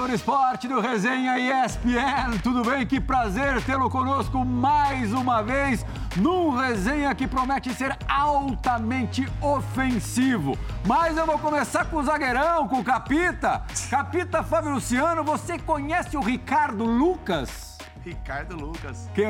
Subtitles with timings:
[0.00, 2.86] Fã do esporte do Resenha ESPN, tudo bem?
[2.86, 5.84] Que prazer tê-lo conosco mais uma vez
[6.16, 10.56] num Resenha que promete ser altamente ofensivo.
[10.86, 13.62] Mas eu vou começar com o zagueirão, com o Capita.
[13.90, 17.76] Capita Fábio Luciano, você conhece o Ricardo Lucas?
[18.02, 19.06] Ricardo Lucas.
[19.14, 19.26] Quem,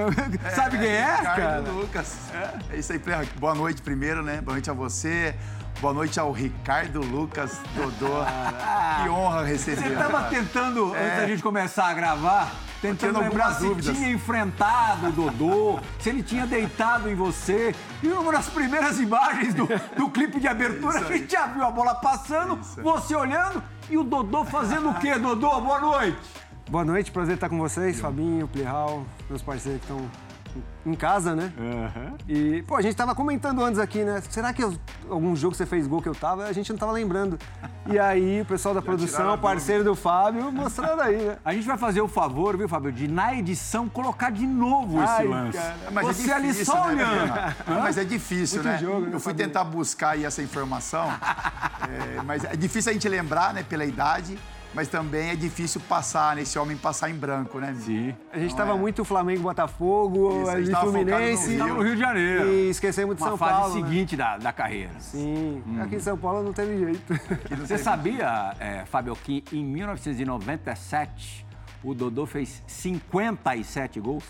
[0.55, 1.71] sabe quem é, Ricardo cara?
[1.73, 2.17] Lucas.
[2.71, 2.77] É.
[2.77, 3.01] isso aí.
[3.41, 4.41] Boa noite primeiro, né?
[4.41, 5.35] Boa noite a você.
[5.81, 8.23] Boa noite ao Ricardo Lucas Dodô.
[9.03, 9.81] que honra receber.
[9.83, 11.05] Você estava tentando, É.
[11.07, 13.97] antes da gente começar a gravar, tentando lembrar se dúvidas.
[13.97, 17.75] tinha enfrentado o Dodô, se ele tinha deitado em você.
[18.03, 21.71] E uma das primeiras imagens do, do clipe de abertura, a gente já viu a
[21.71, 25.61] bola passando, você olhando e o Dodô fazendo o quê, Dodô?
[25.63, 26.19] Boa noite.
[26.69, 30.09] Boa noite, prazer estar com vocês, Fabinho, Plihal, meus parceiros que estão
[30.85, 31.53] em casa, né?
[32.29, 34.23] E, pô, a gente tava comentando antes aqui, né?
[34.31, 34.75] Será que eu-
[35.09, 36.45] algum jogo você fez gol que eu tava?
[36.45, 37.39] A gente não tava lembrando.
[37.87, 41.37] E aí, o pessoal da produção, a parceiro do Fábio, mostrando aí, né?
[41.45, 45.13] A gente vai fazer o favor, viu, Fábio, de na edição colocar de novo esse
[45.13, 45.59] Ai, lance.
[45.59, 45.75] cara.
[45.93, 47.55] Mas é você ali difícil, só né, olhando.
[47.83, 48.79] Mas é difícil, Muito né?
[48.79, 51.09] jogo, né, Eu fui tentar buscar aí essa informação,
[52.19, 54.39] é, mas é difícil a gente lembrar, né, pela idade,
[54.73, 57.75] mas também é difícil passar, né, esse homem passar em branco, né?
[57.75, 58.15] Sim.
[58.33, 58.79] A gente Não tava é.
[58.79, 61.45] muito Flamengo, Botafogo, Isso, a gente focado no Fluminense.
[61.47, 61.53] Rio.
[61.55, 62.49] Estava no Rio de Janeiro.
[62.49, 63.75] E esquecemos de Uma São fase Paulo.
[63.75, 63.83] né?
[63.89, 64.93] seguinte da, da carreira.
[65.01, 67.15] Sim, aqui em São Paulo não teve jeito.
[67.59, 71.47] Você sabia, é, Fábio, que em 1997
[71.83, 74.25] o Dodô fez 57 gols?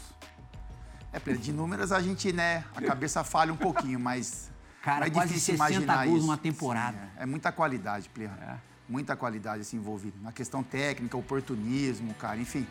[1.12, 5.10] É, de números a gente, né, a cabeça falha um pouquinho, mas Cara, não é
[5.10, 6.26] quase difícil 60 imaginar gols isso.
[6.26, 6.96] numa temporada.
[6.96, 7.22] Sim, é.
[7.24, 8.28] É muita qualidade, Play.
[8.28, 8.69] É.
[8.90, 10.16] Muita qualidade assim, envolvida.
[10.20, 12.66] Na questão técnica, oportunismo, cara, enfim.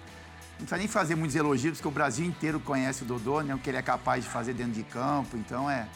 [0.51, 3.55] Não precisa nem fazer muitos elogios, porque o Brasil inteiro conhece o Dodô, né?
[3.55, 5.37] O que ele é capaz de fazer dentro de campo.
[5.37, 5.87] Então é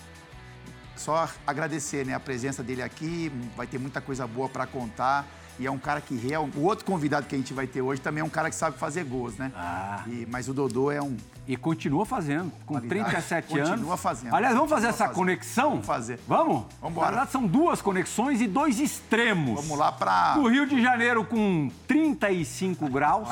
[0.96, 2.14] só agradecer, né?
[2.14, 5.28] A presença dele aqui, vai ter muita coisa boa para contar.
[5.60, 6.50] E é um cara que real.
[6.56, 8.78] O outro convidado que a gente vai ter hoje também é um cara que sabe
[8.78, 9.52] fazer gols, né?
[9.54, 10.04] Ah.
[10.08, 11.18] E- mas o Dodô é um.
[11.46, 13.04] E continua fazendo, com Qualidade.
[13.04, 13.70] 37 anos.
[13.72, 14.34] Continua fazendo.
[14.34, 15.16] Aliás, vamos fazer Continua essa fazendo.
[15.16, 15.70] conexão?
[15.72, 16.20] Vamos fazer.
[16.26, 16.64] Vamos?
[16.82, 17.06] Vambora.
[17.06, 19.56] Na verdade, são duas conexões e dois extremos.
[19.62, 20.36] Vamos lá para.
[20.38, 23.28] No Rio de Janeiro com 35 graus.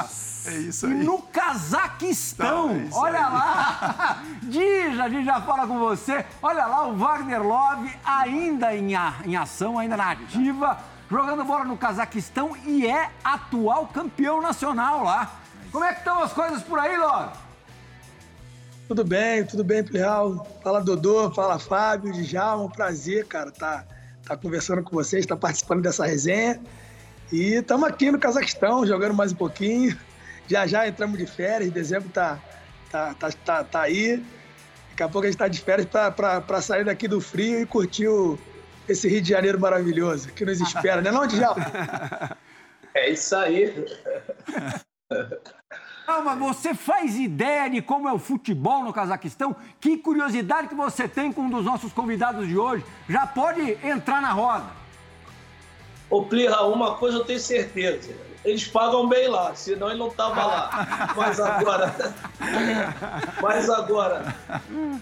[0.46, 1.04] É isso E aí.
[1.06, 3.34] no Cazaquistão, Tá, é olha aí.
[3.34, 6.26] lá, Dija, a gente já fala com você.
[6.42, 10.78] Olha lá o Wagner Love ainda em, a- em ação, ainda na ativa,
[11.10, 15.32] jogando bola no Cazaquistão e é atual campeão nacional lá.
[15.72, 17.30] Como é que estão as coisas por aí, Love?
[18.92, 20.46] Tudo bem, tudo bem, Plihal.
[20.62, 23.86] Fala Dodô, fala Fábio, Djalma, um prazer, cara, tá,
[24.28, 26.60] tá conversando com vocês, tá participando dessa resenha.
[27.32, 29.98] E estamos aqui no Cazaquistão, jogando mais um pouquinho.
[30.46, 32.38] Já já entramos de férias, dezembro tá,
[32.92, 34.22] tá, tá, tá, tá aí.
[34.90, 38.10] Daqui a pouco a gente tá de férias para sair daqui do frio e curtir
[38.10, 38.38] o-
[38.90, 41.64] esse Rio de Janeiro maravilhoso que nos espera, né não, Djalma?
[42.94, 43.74] É isso aí.
[46.12, 49.56] Não, mas você faz ideia de como é o futebol no Cazaquistão?
[49.80, 52.84] Que curiosidade que você tem com um dos nossos convidados de hoje.
[53.08, 54.66] Já pode entrar na roda.
[56.10, 58.14] Ô, Plirra, uma coisa eu tenho certeza.
[58.44, 61.14] Eles pagam bem lá, senão ele não tava lá.
[61.16, 61.96] Mas agora.
[63.42, 64.36] Mas agora,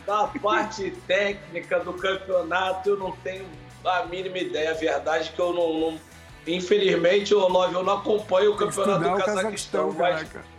[0.06, 3.46] da parte técnica do campeonato, eu não tenho
[3.84, 4.72] a mínima ideia.
[4.72, 5.92] A verdade é que eu não.
[5.92, 6.00] não-
[6.46, 10.59] infelizmente, ô, Love, eu não acompanho o campeonato estudar do o Cazaquistão, Cazaquistão, mas.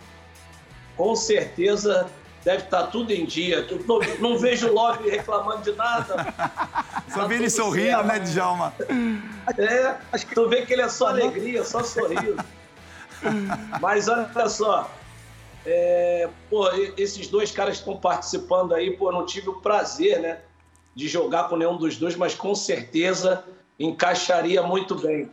[1.01, 2.11] Com certeza
[2.45, 3.67] deve estar tudo em dia.
[3.87, 6.27] Não, não vejo o Love reclamando de nada.
[7.09, 8.07] Só Tá vi ele tudo sorrindo, certo.
[8.07, 8.75] né, Djalma?
[9.59, 12.37] É, acho que tu vê que ele é só alegria, só sorriso.
[13.81, 14.91] Mas olha só,
[15.67, 20.39] é, pô, esses dois caras que estão participando aí, pô, não tive o prazer, né,
[20.95, 23.43] de jogar com nenhum dos dois, mas com certeza
[23.79, 25.31] encaixaria muito bem.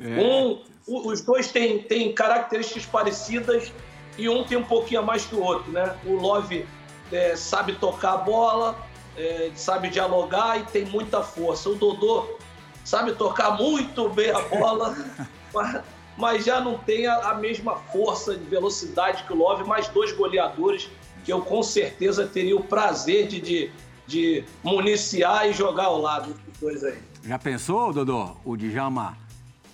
[0.00, 3.72] Um, o- os dois têm, têm características parecidas
[4.18, 5.96] e um tem um pouquinho a mais que o outro, né?
[6.04, 6.66] O Love
[7.12, 8.76] é, sabe tocar a bola,
[9.16, 11.68] é, sabe dialogar e tem muita força.
[11.70, 12.38] O Dodô
[12.84, 14.96] sabe tocar muito bem a bola,
[15.52, 15.82] mas,
[16.16, 20.12] mas já não tem a, a mesma força de velocidade que o Love, mais dois
[20.12, 20.88] goleadores
[21.24, 23.70] que eu com certeza teria o prazer de, de,
[24.06, 26.98] de municiar e jogar ao lado dos dois aí.
[27.24, 29.16] Já pensou, Dodô, o Djalma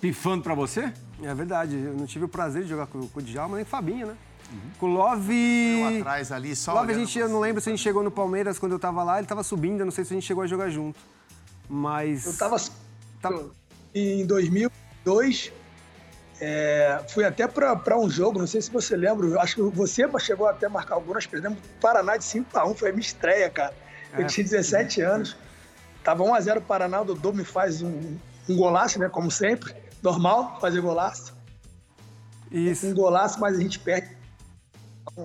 [0.01, 0.91] pifando pra você?
[1.23, 3.69] É verdade, eu não tive o prazer de jogar com, com o Djalma nem com
[3.69, 4.17] o Fabinho, né?
[4.51, 4.59] Uhum.
[4.79, 5.81] Com o Love.
[5.81, 8.11] Eu atrás ali, só Love, a gente, eu não lembro se a gente chegou no
[8.11, 10.43] Palmeiras quando eu tava lá, ele tava subindo, eu não sei se a gente chegou
[10.43, 10.99] a jogar junto.
[11.69, 12.25] Mas.
[12.25, 12.55] Eu tava
[13.21, 13.31] Tá-
[13.93, 15.51] em 2002,
[16.39, 20.47] é, fui até para um jogo, não sei se você lembra, acho que você chegou
[20.47, 23.73] até a marcar algumas, perdemos o Paraná de 5x1, foi a minha estreia, cara.
[24.13, 24.27] Eu É.
[24.27, 25.35] tinha 17 anos,
[26.03, 28.15] tava 1x0 Paraná, o Dodô me faz um,
[28.47, 31.35] um golaço, né, como sempre, normal, fazer golaço.
[32.51, 32.85] Isso.
[32.87, 34.15] Um golaço, mas a gente perde.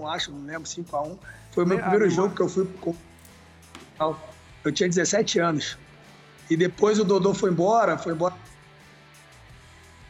[0.08, 1.18] Acho, não lembro, 5x1.
[1.50, 2.94] Foi o meu é, primeiro jogo que eu fui com.
[4.64, 5.78] Eu tinha 17 anos.
[6.50, 8.34] E depois o Dodô foi embora, foi embora.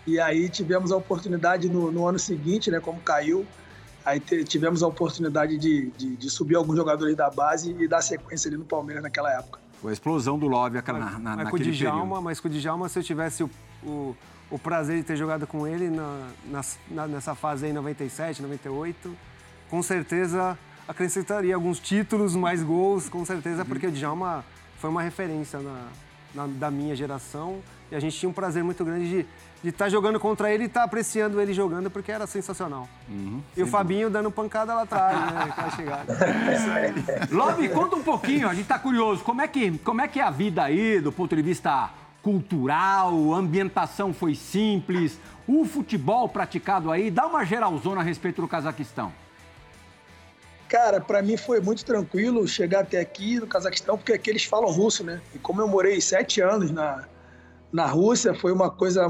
[0.06, 2.80] E aí tivemos a oportunidade no, no ano seguinte, né?
[2.80, 3.46] Como caiu,
[4.04, 8.48] aí tivemos a oportunidade de, de, de, subir alguns jogadores da base e dar sequência
[8.48, 9.60] ali no Palmeiras naquela época.
[9.80, 12.50] Foi a explosão do Love aquela, na, na, mas, com o Djalma, mas com o
[12.50, 13.50] Djalma, se eu tivesse o,
[13.84, 14.16] o,
[14.50, 16.28] o prazer de ter jogado com ele na,
[16.90, 19.16] na, nessa fase aí, 97, 98,
[19.72, 24.44] com certeza acrescentaria alguns títulos, mais gols, com certeza, porque o Djalma
[24.78, 25.86] foi uma referência na,
[26.34, 27.58] na, da minha geração
[27.90, 29.26] e a gente tinha um prazer muito grande de
[29.62, 32.88] de estar tá jogando contra ele e estar tá apreciando ele jogando, porque era sensacional.
[33.08, 35.46] Uhum, e o Fabinho dando pancada lá atrás, né?
[35.48, 37.28] Aquela chegada.
[37.30, 39.22] Love, conta um pouquinho, a gente está curioso.
[39.22, 41.90] Como é, que, como é que é a vida aí, do ponto de vista
[42.20, 45.16] cultural, a ambientação foi simples,
[45.46, 49.12] o futebol praticado aí, dá uma geralzona a respeito do Cazaquistão.
[50.72, 54.70] Cara, para mim foi muito tranquilo chegar até aqui no Cazaquistão, porque aqui eles falam
[54.70, 55.20] russo, né?
[55.34, 57.06] E como eu morei sete anos na,
[57.70, 59.06] na Rússia foi uma coisa,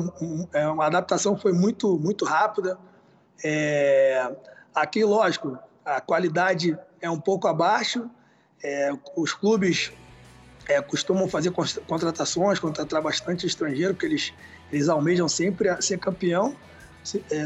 [0.52, 2.76] é, uma adaptação foi muito, muito rápida.
[3.44, 4.28] É,
[4.74, 8.10] aqui, lógico, a qualidade é um pouco abaixo.
[8.60, 9.92] É, os clubes
[10.68, 11.52] é, costumam fazer
[11.86, 14.34] contratações, contratar bastante estrangeiro, porque eles,
[14.72, 16.56] eles almejam sempre ser campeão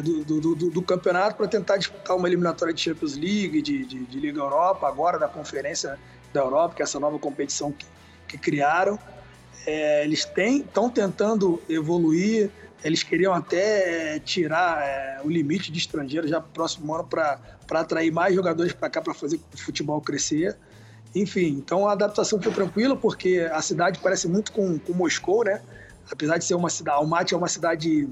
[0.02, 4.04] do, do, do, do, campeonato para tentar disputar uma eliminatória de Champions League, de, de,
[4.04, 5.98] de, Liga Europa, agora da Conferência
[6.32, 7.86] da Europa, que é essa nova competição que,
[8.28, 8.98] que criaram.
[9.66, 12.50] É, eles estão tentando evoluir,
[12.84, 18.12] eles queriam até é, tirar é, o limite de estrangeiros já próximo ano para atrair
[18.12, 20.56] mais jogadores para cá para fazer o futebol crescer.
[21.14, 25.62] Enfim, então a adaptação foi tranquila, porque a cidade parece muito com, com Moscou, né?
[26.10, 28.08] Apesar de ser uma cidade, Almaty é uma cidade,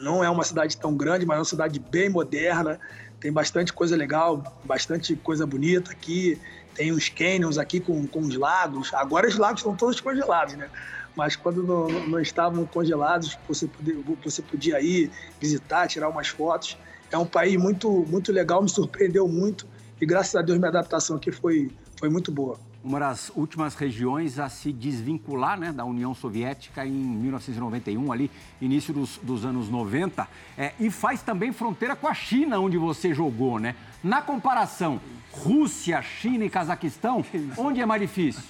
[0.00, 2.80] não é uma cidade tão grande, mas é uma cidade bem moderna,
[3.20, 6.40] tem bastante coisa legal, bastante coisa bonita aqui.
[6.74, 8.94] Tem uns canyons aqui com, com os lagos.
[8.94, 10.70] Agora os lagos estão todos congelados, né?
[11.14, 13.94] Mas quando não, não estavam congelados, você podia,
[14.24, 16.78] você podia ir visitar, tirar umas fotos.
[17.10, 19.66] É um país muito, muito legal, me surpreendeu muito.
[20.00, 24.38] E graças a Deus minha adaptação aqui foi, foi muito boa uma das últimas regiões
[24.38, 28.30] a se desvincular né, da União Soviética em 1991, ali,
[28.60, 33.12] início dos, dos anos 90, é, e faz também fronteira com a China, onde você
[33.12, 33.76] jogou, né?
[34.02, 37.24] Na comparação, Rússia, China e Cazaquistão,
[37.56, 38.42] onde é mais difícil?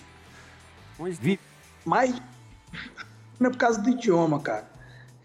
[1.84, 2.20] Mais
[3.40, 4.68] é por causa do idioma, cara.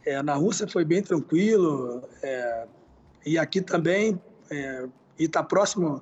[0.06, 2.68] É, na Rússia foi bem tranquilo, é,
[3.26, 4.20] e aqui também,
[4.50, 4.88] é,
[5.20, 6.02] e tá próximo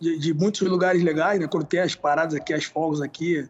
[0.00, 1.46] de, de, muitos lugares legais, né?
[1.46, 3.46] Quando tem as paradas aqui, as fogos aqui,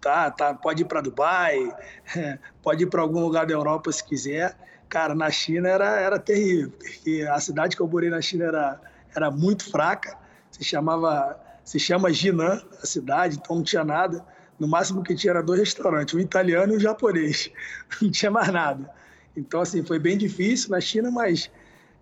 [0.00, 1.74] tá, tá, pode ir para Dubai,
[2.62, 4.56] pode ir para algum lugar da Europa se quiser.
[4.88, 8.80] Cara, na China era, era terrível, porque a cidade que eu morei na China era,
[9.14, 10.16] era muito fraca,
[10.50, 14.24] se chamava, se chama Jinan, a cidade, então não tinha nada.
[14.58, 17.50] No máximo que tinha era dois restaurantes, um italiano e um japonês.
[18.00, 18.90] Não tinha mais nada.
[19.36, 21.50] Então, assim, foi bem difícil na China, mas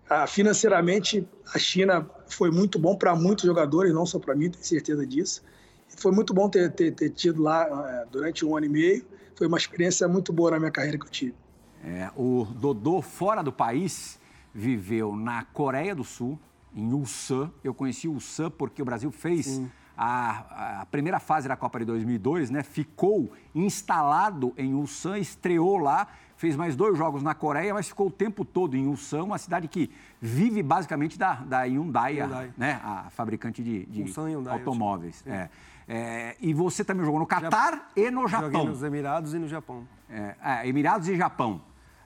[0.09, 4.63] ah, financeiramente, a China foi muito bom para muitos jogadores, não só para mim, tenho
[4.63, 5.43] certeza disso.
[5.97, 9.05] Foi muito bom ter, ter, ter tido lá é, durante um ano e meio.
[9.35, 11.35] Foi uma experiência muito boa na minha carreira que eu tive.
[11.83, 14.19] É, o Dodô, fora do país,
[14.53, 16.39] viveu na Coreia do Sul,
[16.73, 17.51] em Ulsan.
[17.63, 19.61] Eu conheci Ulsan porque o Brasil fez
[19.97, 22.63] a, a, primeira fase da Copa de 2002, né?
[22.63, 28.11] Ficou instalado em Ulsan, estreou lá fez mais dois jogos na Coreia, mas ficou o
[28.11, 32.53] tempo todo em Ulsan, uma cidade que vive basicamente da, da Hyundai, Hyundai.
[32.57, 32.79] Né?
[32.83, 35.23] a fabricante de, de Hyundai, automóveis.
[35.25, 35.49] É.
[35.87, 38.51] É, e você também jogou no Catar e no Japão.
[38.51, 39.87] Joguei nos Emirados e no Japão.
[40.09, 41.61] É, é Emirados e Japão.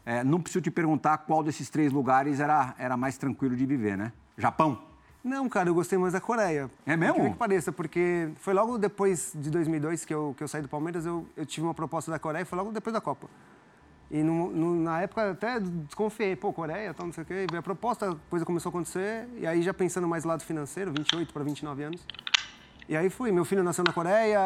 [0.06, 3.98] É, não preciso te perguntar qual desses três lugares era, era mais tranquilo de viver,
[3.98, 4.12] né?
[4.38, 4.82] Japão?
[5.24, 6.70] Não, cara, eu gostei mais da Coreia.
[6.86, 7.24] É mesmo?
[7.24, 10.68] Que, que pareça, porque foi logo depois de 2002 que eu, que eu saí do
[10.68, 13.28] Palmeiras, eu, eu tive uma proposta da Coreia, foi logo depois da Copa.
[14.12, 17.46] E no, no, na época até desconfiei, pô, Coreia, tal, não sei o quê.
[17.52, 19.28] E a proposta, a coisa começou a acontecer.
[19.38, 22.06] E aí já pensando mais lado financeiro, 28 para 29 anos.
[22.88, 23.32] E aí fui.
[23.32, 24.40] Meu filho nasceu na Coreia,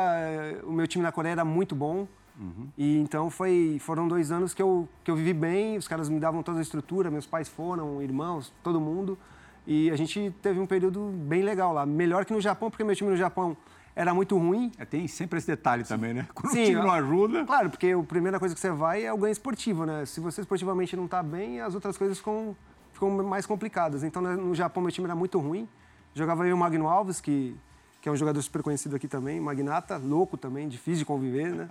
[0.63, 2.08] o meu time na Coreia era muito bom.
[2.38, 2.67] Uhum.
[2.77, 6.20] E então foi, foram dois anos que eu, que eu vivi bem, os caras me
[6.20, 9.17] davam toda a estrutura, meus pais foram, irmãos, todo mundo.
[9.65, 11.86] E a gente teve um período bem legal lá.
[11.86, 13.55] Melhor que no Japão, porque meu time no Japão
[13.95, 14.71] era muito ruim.
[14.77, 16.27] É, tem sempre esse detalhe também, né?
[16.33, 17.45] Quando Sim, o time não ajuda.
[17.45, 20.05] Claro, porque a primeira coisa que você vai é o ganho esportivo, né?
[20.05, 22.55] Se você esportivamente não está bem, as outras coisas ficam,
[22.91, 24.03] ficam mais complicadas.
[24.03, 25.67] Então, no Japão, meu time era muito ruim.
[26.15, 27.55] Jogava eu e o Magno Alves, que,
[28.03, 31.69] que é um jogador super conhecido aqui também, magnata, louco também, difícil de conviver, né?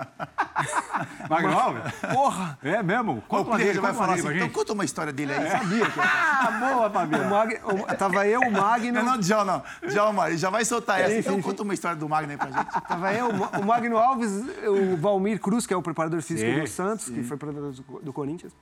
[1.29, 1.83] Magno Alves?
[2.11, 2.59] Porra!
[2.63, 3.23] É mesmo?
[3.29, 5.51] Conta uma dele, vai falar assim, então conta uma história dele aí.
[5.51, 7.29] Sabia que Ah, boa, Fabiano.
[7.29, 7.61] Mag...
[7.65, 8.93] o- Tava eu, o Magno.
[8.95, 9.89] Não, não, Djalma, não.
[9.91, 11.11] Djalma, ele já vai soltar essa.
[11.13, 12.81] Sim, Então sim, conta uma história do Magno aí pra gente.
[12.89, 14.33] Tava eu, o Magno Alves,
[14.67, 17.83] o Valmir Cruz, que é o preparador físico Sim, do Santos, que foi preparador do,
[18.01, 18.55] do Corinthians.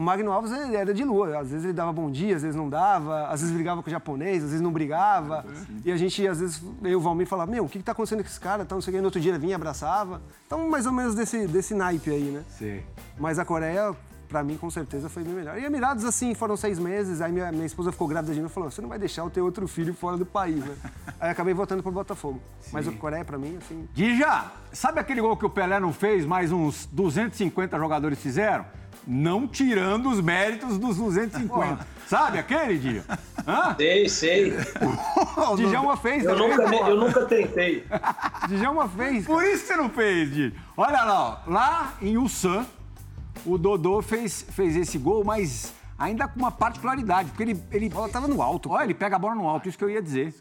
[0.00, 1.40] O Magno Alves era de lua.
[1.40, 3.90] Às vezes ele dava bom dia, às vezes não dava, às vezes brigava com o
[3.90, 5.44] japonês, às vezes não brigava.
[5.84, 7.92] E a gente, às vezes, eu e o Valmir falava, meu, o que, que tá
[7.92, 8.62] acontecendo com esse cara?
[8.62, 10.22] Então, não sei o que, no outro dia ele vinha e abraçava.
[10.46, 12.42] Então, mais ou menos desse, desse naipe aí, né?
[12.48, 12.80] Sim.
[13.18, 13.94] Mas a Coreia,
[14.26, 15.58] pra mim, com certeza, foi bem melhor.
[15.58, 17.20] E Emirados, assim, foram seis meses.
[17.20, 19.28] Aí minha, minha esposa ficou grávida de mim e falou: você não vai deixar eu
[19.28, 20.76] ter outro filho fora do país, né?
[21.20, 22.40] aí acabei voltando pro Botafogo.
[22.72, 23.86] Mas a Coreia, pra mim, assim.
[23.92, 28.64] Dija, sabe aquele gol que o Pelé não fez, mais uns 250 jogadores fizeram?
[29.06, 31.86] Não tirando os méritos dos 250.
[32.06, 33.04] Sabe aquele, Dija?
[33.46, 33.74] Hã?
[33.76, 34.52] Sei, sei.
[35.56, 36.56] Djalma fez Eu também.
[36.58, 37.84] nunca, eu nunca tentei.
[38.48, 39.24] Djalma fez.
[39.24, 40.52] Por isso você não fez, Dija.
[40.76, 41.50] Olha lá, ó.
[41.50, 42.66] lá em Ulsan,
[43.46, 47.62] o Dodô fez, fez esse gol, mas ainda com uma particularidade, porque ele...
[47.70, 48.70] ele A bola tava no alto.
[48.70, 50.34] Olha, ele pega a bola no alto, isso que eu ia dizer.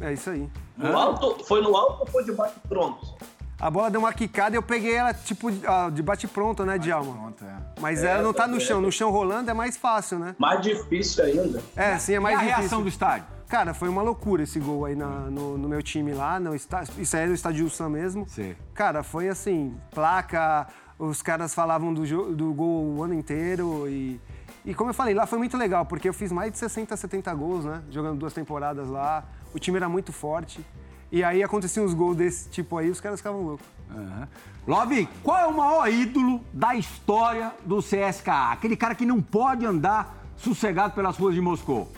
[0.00, 0.48] É isso aí.
[0.76, 3.14] No alto, foi no alto ou foi de bate pronto?
[3.60, 5.50] A bola deu uma quicada e eu peguei ela, tipo,
[5.92, 7.12] de- bate-pronto, né, Djalma?
[7.12, 7.56] Pronto, é.
[7.80, 8.80] Mas ela não tá no chão.
[8.80, 10.34] No chão rolando é mais fácil, né?
[10.38, 11.62] Mais difícil ainda.
[11.76, 12.60] É, sim, é E mais a difícil.
[12.60, 13.26] reação do estádio?
[13.48, 16.40] Cara, foi uma loucura esse gol aí na- no, no meu time lá.
[16.40, 18.26] No está, isso aí é do estádio Sam mesmo.
[18.28, 18.54] Sim.
[18.72, 20.66] Cara, foi assim, placa,
[20.98, 24.20] os caras falavam do, do gol o ano inteiro e...
[24.64, 27.32] E como eu falei, lá foi muito legal, porque eu fiz mais de 60, 70
[27.34, 27.80] gols, né?
[27.90, 29.24] Jogando duas temporadas lá.
[29.54, 30.64] O time era muito forte.
[31.12, 33.66] E aí aconteciam uns gols desse tipo aí, os caras ficavam loucos.
[33.90, 34.28] Aham.
[34.66, 38.52] Love, qual é o maior ídolo da história do CSKA?
[38.52, 41.90] Aquele cara que não pode andar sossegado pelas ruas de Moscou.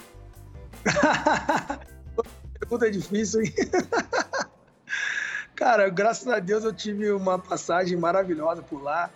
[2.59, 3.53] Pergunta difícil, hein?
[5.55, 9.11] Cara, graças a Deus eu tive uma passagem maravilhosa por lá.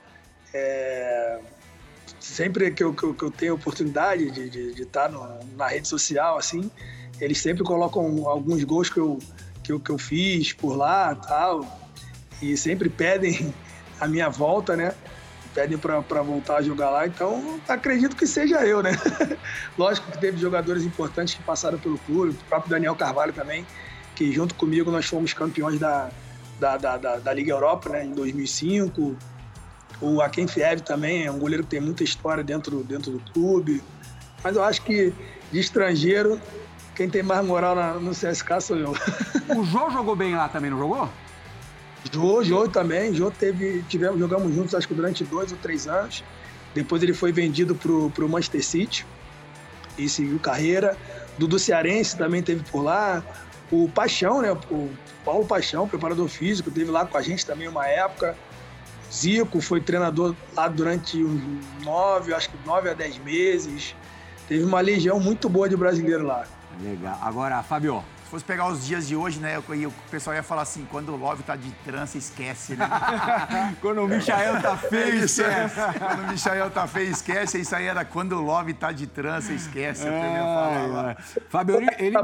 [0.52, 1.40] É,
[2.20, 5.68] Sempre que eu, que eu- que eu tenho oportunidade de, de, de estar no- na
[5.68, 6.70] rede social, assim,
[7.20, 9.18] eles sempre colocam alguns gols que eu,
[9.66, 11.66] que eu, que eu fiz por lá tal.
[12.40, 13.52] E sempre pedem
[14.00, 14.94] a minha volta, né?
[15.52, 17.06] Pedem para voltar a jogar lá.
[17.06, 18.92] Então, acredito que seja eu, né?
[19.76, 23.66] Lógico que teve jogadores importantes que passaram pelo clube, o próprio Daniel Carvalho também,
[24.14, 26.10] que junto comigo nós fomos campeões da,
[26.60, 28.04] da, da, da, da Liga Europa, né?
[28.04, 29.16] Em 2005.
[29.98, 33.82] O Aken Fiev também é um goleiro que tem muita história dentro, dentro do clube.
[34.44, 35.12] Mas eu acho que
[35.50, 36.38] de estrangeiro,
[36.96, 38.94] quem tem mais moral na- no CSK sou eu.
[39.56, 41.08] O Jô jogou bem lá também, não jogou?
[42.12, 43.12] Jô, Jô também.
[43.14, 46.24] Jô teve, tivemos, jogamos juntos acho que durante dois ou três anos.
[46.74, 49.06] Depois ele foi vendido pro, pro Manchester City
[49.98, 50.96] e seguiu carreira.
[51.38, 53.22] Dudu Cearense também teve por lá.
[53.70, 54.52] O Paixão, né?
[54.70, 54.90] O
[55.24, 58.36] Paulo Paixão, preparador físico, teve lá com a gente também uma época.
[59.12, 61.40] Zico foi treinador lá durante uns
[61.84, 63.94] nove, acho que nove a dez meses.
[64.48, 66.44] Teve uma legião muito boa de brasileiro lá.
[66.80, 67.18] Legal.
[67.22, 68.04] Agora, Fabio.
[68.24, 70.84] Se fosse pegar os dias de hoje, né, eu- eu- o pessoal ia falar assim,
[70.90, 72.84] quando o Love tá de trança, esquece, né?
[73.80, 75.66] Quando o Michael tá feio, Isso, é.
[75.66, 75.98] esquece.
[76.00, 77.60] Quando o Michael tá feio, esquece.
[77.60, 80.04] Isso aí era quando o Love tá de trança, esquece.
[80.04, 81.06] Eu também ia falar Ai, lá.
[81.10, 81.16] ai.
[81.48, 82.22] Fabio, ele, ele Tá.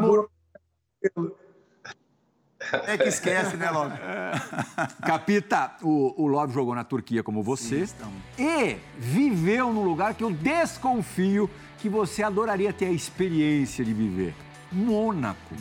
[2.86, 3.96] É que esquece, né, Love?
[5.04, 8.14] Capita, o, o Love jogou na Turquia como você estamos.
[8.38, 11.50] e viveu num lugar que eu desconfio
[11.82, 14.32] que você adoraria ter a experiência de viver.
[14.70, 15.54] Mônaco.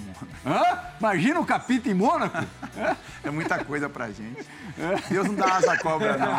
[0.46, 0.62] Hã?
[1.00, 2.38] Imagina o Capita em Mônaco.
[3.24, 4.46] É muita coisa pra gente.
[5.10, 6.38] Deus não dá asa à cobra, não.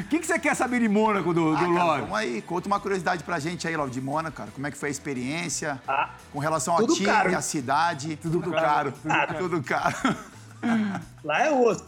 [0.00, 2.00] O que, que você quer saber de Mônaco do, do Ah, cara, Love?
[2.00, 4.50] vamos aí, conta uma curiosidade pra gente aí, Love, de Mônaco, cara.
[4.50, 5.80] Como é que foi a experiência?
[5.86, 7.36] Ah, com relação ao tudo time, caro.
[7.36, 8.16] à cidade.
[8.16, 8.92] Tudo, caro.
[9.38, 9.94] Tudo caro.
[11.22, 11.84] Lá é osso.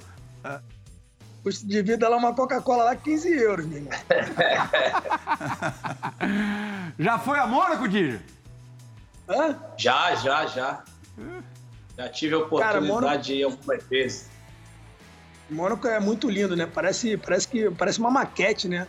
[1.46, 3.92] Custo de vida lá, uma Coca-Cola lá, 15 euros, meu irmão.
[6.98, 8.20] Já foi a Mônaco, Dija?
[9.28, 9.56] Hã?
[9.78, 10.82] Já, já, já.
[11.96, 14.28] Já tive a Cara, oportunidade Mônaco- de ir algumas vezes.
[15.48, 16.66] Mônaco é muito lindo, né?
[16.66, 18.88] Parece, parece que parece uma maquete, né?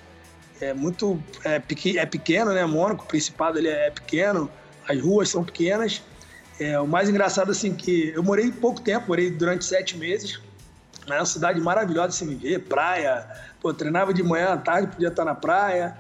[0.60, 2.66] É muito é, pequ- é pequeno, né?
[2.66, 4.50] Mônaco, o Principado ele é pequeno,
[4.90, 6.02] as ruas são pequenas.
[6.60, 10.40] É, o mais engraçado assim que eu morei pouco tempo, morei durante sete meses.
[11.10, 13.26] É uma cidade maravilhosa de se viver, praia.
[13.62, 15.98] Pô, treinava de manhã à tarde, podia estar na praia.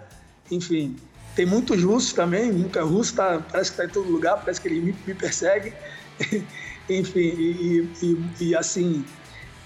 [0.51, 0.97] Enfim,
[1.35, 2.51] tem muitos russos também.
[2.51, 5.73] Nunca russo tá, parece que está em todo lugar, parece que eles me, me perseguem.
[6.89, 9.05] Enfim, e, e- e, assim,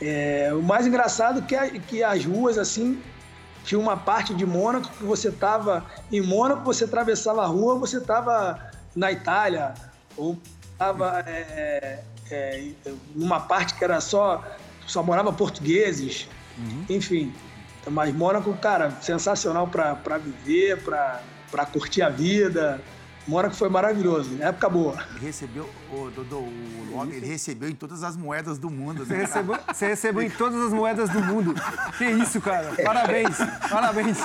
[0.01, 3.01] é, o mais engraçado é que, a- que as ruas, assim,
[3.63, 7.97] tinha uma parte de Mônaco que você estava em Mônaco, você atravessava a rua, você
[7.97, 8.59] estava
[8.95, 9.73] na Itália,
[10.17, 10.37] ou
[10.73, 11.99] estava é,
[13.15, 14.43] numa parte que era só,
[14.85, 16.85] só morava portugueses, uhum.
[16.89, 17.33] enfim.
[17.89, 22.81] Mas Mônaco, cara, sensacional para viver, para curtir a vida.
[23.27, 24.95] Mônaco foi maravilhoso, época boa.
[25.15, 29.05] Ele recebeu, o Dodô, o Lobby, ele recebeu em todas as moedas do mundo.
[29.05, 29.05] Né?
[29.05, 31.53] Você, recebeu, você recebeu em todas as moedas do mundo.
[31.97, 32.73] Que isso, cara.
[32.83, 33.37] Parabéns,
[33.69, 34.17] parabéns.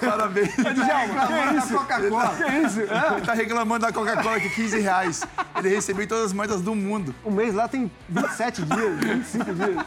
[0.00, 0.54] Parabéns.
[0.56, 2.36] Tá reclamando da Coca-Cola.
[2.36, 2.80] Que isso?
[2.80, 3.16] É?
[3.16, 5.24] Ele tá reclamando da Coca-Cola que 15 reais.
[5.56, 7.14] Ele recebeu em todas as moedas do mundo.
[7.24, 9.86] O mês lá tem 27 dias, 25 dias.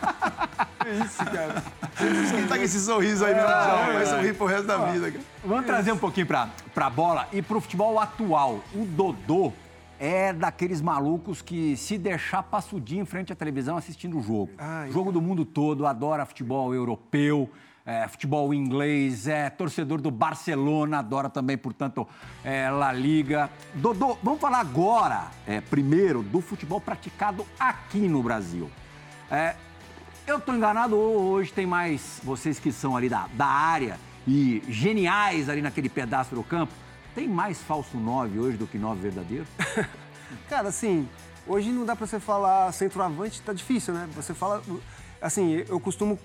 [0.83, 1.63] Que isso, cara.
[2.31, 5.23] Quem tá com esse sorriso aí, meu é, vai sorrir pro resto da vida, cara.
[5.43, 8.59] Vamos trazer um pouquinho pra, pra bola e pro futebol atual.
[8.73, 9.53] O Dodô
[9.99, 14.21] é daqueles malucos que se deixar passa o dia em frente à televisão assistindo o
[14.21, 14.51] jogo.
[14.57, 14.91] Ai.
[14.91, 17.49] Jogo do mundo todo, adora futebol europeu
[17.85, 22.07] é, futebol inglês, é torcedor do Barcelona, adora também, portanto,
[22.43, 23.49] é, La Liga.
[23.73, 28.69] Dodô, vamos falar agora, é, primeiro, do futebol praticado aqui no Brasil.
[29.29, 29.55] É,
[30.31, 35.49] eu estou enganado, hoje tem mais vocês que são ali da, da área e geniais
[35.49, 36.71] ali naquele pedaço do campo.
[37.13, 39.45] Tem mais falso 9 hoje do que 9 verdadeiro?
[40.49, 41.07] Cara, assim,
[41.45, 44.07] hoje não dá para você falar centroavante, tá difícil, né?
[44.15, 44.63] Você fala.
[45.21, 46.17] Assim, eu costumo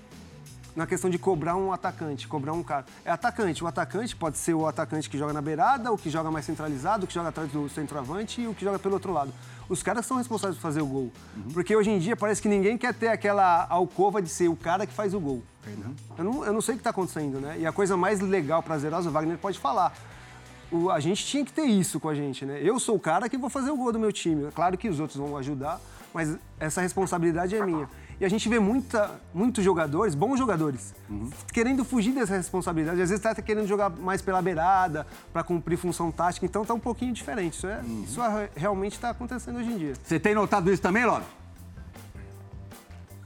[0.77, 2.85] na questão de cobrar um atacante, cobrar um cara.
[3.03, 3.63] É atacante.
[3.63, 7.05] O atacante pode ser o atacante que joga na beirada, o que joga mais centralizado,
[7.05, 9.33] o que joga atrás do centroavante e o que joga pelo outro lado.
[9.67, 11.11] Os caras são responsáveis por fazer o gol.
[11.35, 11.51] Uhum.
[11.51, 14.85] Porque hoje em dia parece que ninguém quer ter aquela alcova de ser o cara
[14.85, 15.41] que faz o gol.
[15.65, 15.95] Uhum.
[16.15, 17.57] Eu, não, eu não sei o que está acontecendo, né?
[17.57, 19.97] E a coisa mais legal, prazerosa, o Wagner pode falar.
[20.71, 22.59] O, a gente tinha que ter isso com a gente, né?
[22.61, 24.45] Eu sou o cara que vou fazer o gol do meu time.
[24.45, 25.81] É claro que os outros vão ajudar,
[26.13, 27.89] mas essa responsabilidade é minha.
[28.19, 31.29] E a gente vê muita, muitos jogadores, bons jogadores, uhum.
[31.53, 32.99] querendo fugir dessa responsabilidade.
[32.99, 36.45] Às vezes está querendo jogar mais pela beirada, para cumprir função tática.
[36.45, 37.53] Então está um pouquinho diferente.
[37.53, 38.03] Isso, é, uhum.
[38.03, 39.93] isso é, realmente está acontecendo hoje em dia.
[40.03, 41.25] Você tem notado isso também, Love?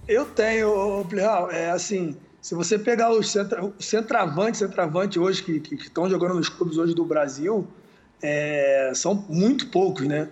[0.07, 1.49] Eu tenho, Plihal.
[1.49, 6.77] É assim, se você pegar os centra, centroavante, centroavante hoje que estão jogando nos clubes
[6.77, 7.65] hoje do Brasil,
[8.21, 10.27] é, são muito poucos, né?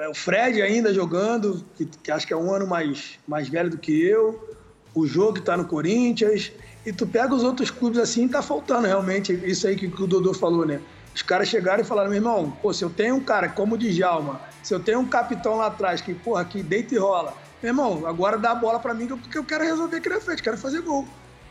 [0.00, 3.70] É o Fred ainda jogando, que, que, acho que é um ano mais, mais velho
[3.70, 4.56] do que eu.
[4.92, 6.50] O jogo que está no Corinthians.
[6.84, 10.06] E tu pega os outros clubes assim, tá faltando realmente isso aí que, que o
[10.06, 10.80] Dodô falou, né?
[11.14, 13.78] Os caras chegaram e falaram, meu irmão, pô, se eu tenho um cara como o
[13.78, 17.70] Djalma, se eu tenho um capitão lá atrás que, porra, que deita e rola, meu
[17.70, 20.58] irmão, agora dá a bola para mim porque eu quero resolver aqui na frente, quero
[20.58, 21.06] fazer gol.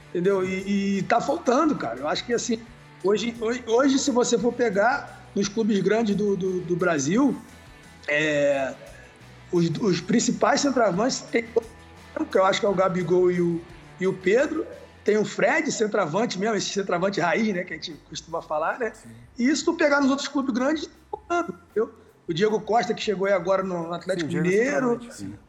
[0.09, 0.45] Entendeu?
[0.45, 1.99] E, e tá faltando, cara.
[1.99, 2.59] Eu acho que assim,
[3.03, 7.35] hoje, hoje, hoje se você for pegar nos clubes grandes do, do, do Brasil,
[8.07, 8.73] é,
[9.51, 13.61] os, os, principais centroavantes tem que eu acho que é o Gabigol e o,
[13.99, 14.65] e o Pedro.
[15.03, 18.91] Tem o Fred, centroavante mesmo, esse centroavante raiz, né, que a gente costuma falar, né?
[18.93, 19.09] Sim.
[19.37, 20.89] E isso tu pegar nos outros clubes grandes,
[21.27, 21.93] tá entendeu?
[22.27, 24.99] O Diego Costa, que chegou aí agora no Atlético sim, Mineiro,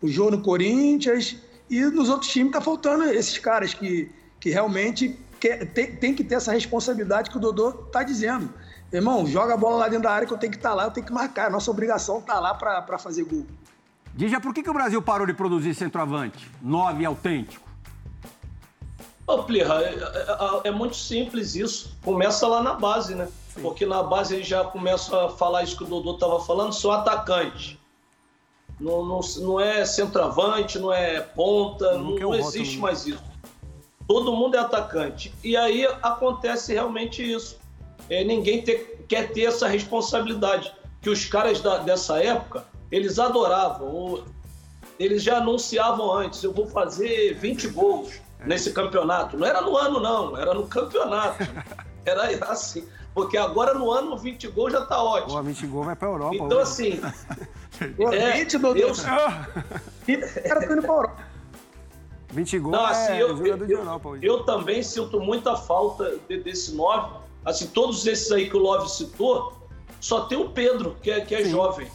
[0.03, 1.37] o João no Corinthians,
[1.71, 6.23] e nos outros times tá faltando esses caras que, que realmente quer, tem, tem que
[6.23, 8.53] ter essa responsabilidade que o Dodô tá dizendo.
[8.93, 10.85] Irmão, joga a bola lá dentro da área que eu tenho que estar tá lá,
[10.85, 11.51] eu tenho que marcar.
[11.51, 13.47] Nossa obrigação tá lá para fazer gol.
[14.15, 16.51] Dija, por que, que o Brasil parou de produzir centroavante?
[16.63, 17.67] Nove autêntico.
[19.27, 21.97] Ô, Plirra, é, é, é, muito simples isso.
[22.03, 23.29] Começa lá na base, né?
[23.49, 23.61] Sim.
[23.61, 26.93] Porque na base ele já começa a falar isso que o Dodô estava falando, sou
[26.93, 27.79] atacante.
[28.79, 33.23] Não, não, não é centroavante, não é ponta, não, não existe mais isso.
[34.07, 35.35] Todo mundo é atacante.
[35.43, 37.59] E aí acontece realmente isso
[38.09, 40.73] é, ninguém ter, quer ter essa responsabilidade.
[41.01, 44.25] Que os caras da, dessa época, eles adoravam, ou,
[44.99, 49.37] eles já anunciavam antes, eu vou fazer 20 gols nesse campeonato.
[49.37, 51.45] Não era no ano, não, era no campeonato.
[52.07, 52.87] Era assim.
[53.13, 55.35] Porque agora no ano 20 gols já tá ótimo.
[55.35, 56.37] Pô, 20 gols vai pra Europa.
[56.37, 57.01] Então, assim.
[58.13, 58.99] é, 20, meu Deus.
[58.99, 59.05] Eu...
[59.05, 61.25] cara indo pra Europa.
[62.31, 64.25] 20 gols não, assim, é eu, eu, de Europa hoje.
[64.25, 69.53] Eu também sinto muita falta desse 9 Assim, todos esses aí que o Love citou,
[70.01, 71.89] só tem o Pedro, que é, que é jovem.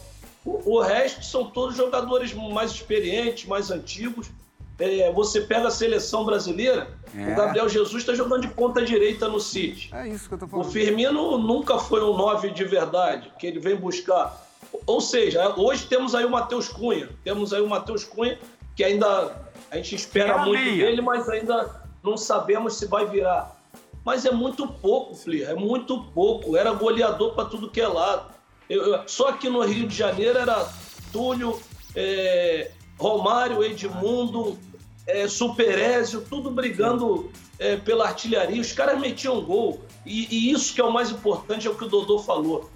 [0.44, 4.30] O, o, resto são todos jogadores mais experientes, mais antigos.
[4.78, 7.32] É, você pega a seleção brasileira, é.
[7.32, 9.90] o Gabriel Jesus está jogando de ponta direita no City.
[9.92, 10.66] É isso que eu tô falando.
[10.66, 14.48] O Firmino nunca foi um 9 de verdade, que ele vem buscar.
[14.86, 17.10] Ou seja, hoje temos aí o Matheus Cunha.
[17.22, 18.38] Temos aí o Matheus Cunha,
[18.74, 19.36] que ainda
[19.70, 20.86] a gente espera muito meia.
[20.86, 23.61] dele, mas ainda não sabemos se vai virar.
[24.04, 26.56] Mas é muito pouco, Flir, é muito pouco.
[26.56, 28.32] Era goleador para tudo que é lado.
[28.68, 30.68] Eu, eu, só aqui no Rio de Janeiro era
[31.12, 31.60] Túlio,
[31.94, 34.58] é, Romário, Edmundo,
[35.06, 38.60] é, Superézio, tudo brigando é, pela artilharia.
[38.60, 39.80] Os caras metiam gol.
[40.04, 42.70] E, e, isso que é o mais importante, é o que o Dodô falou.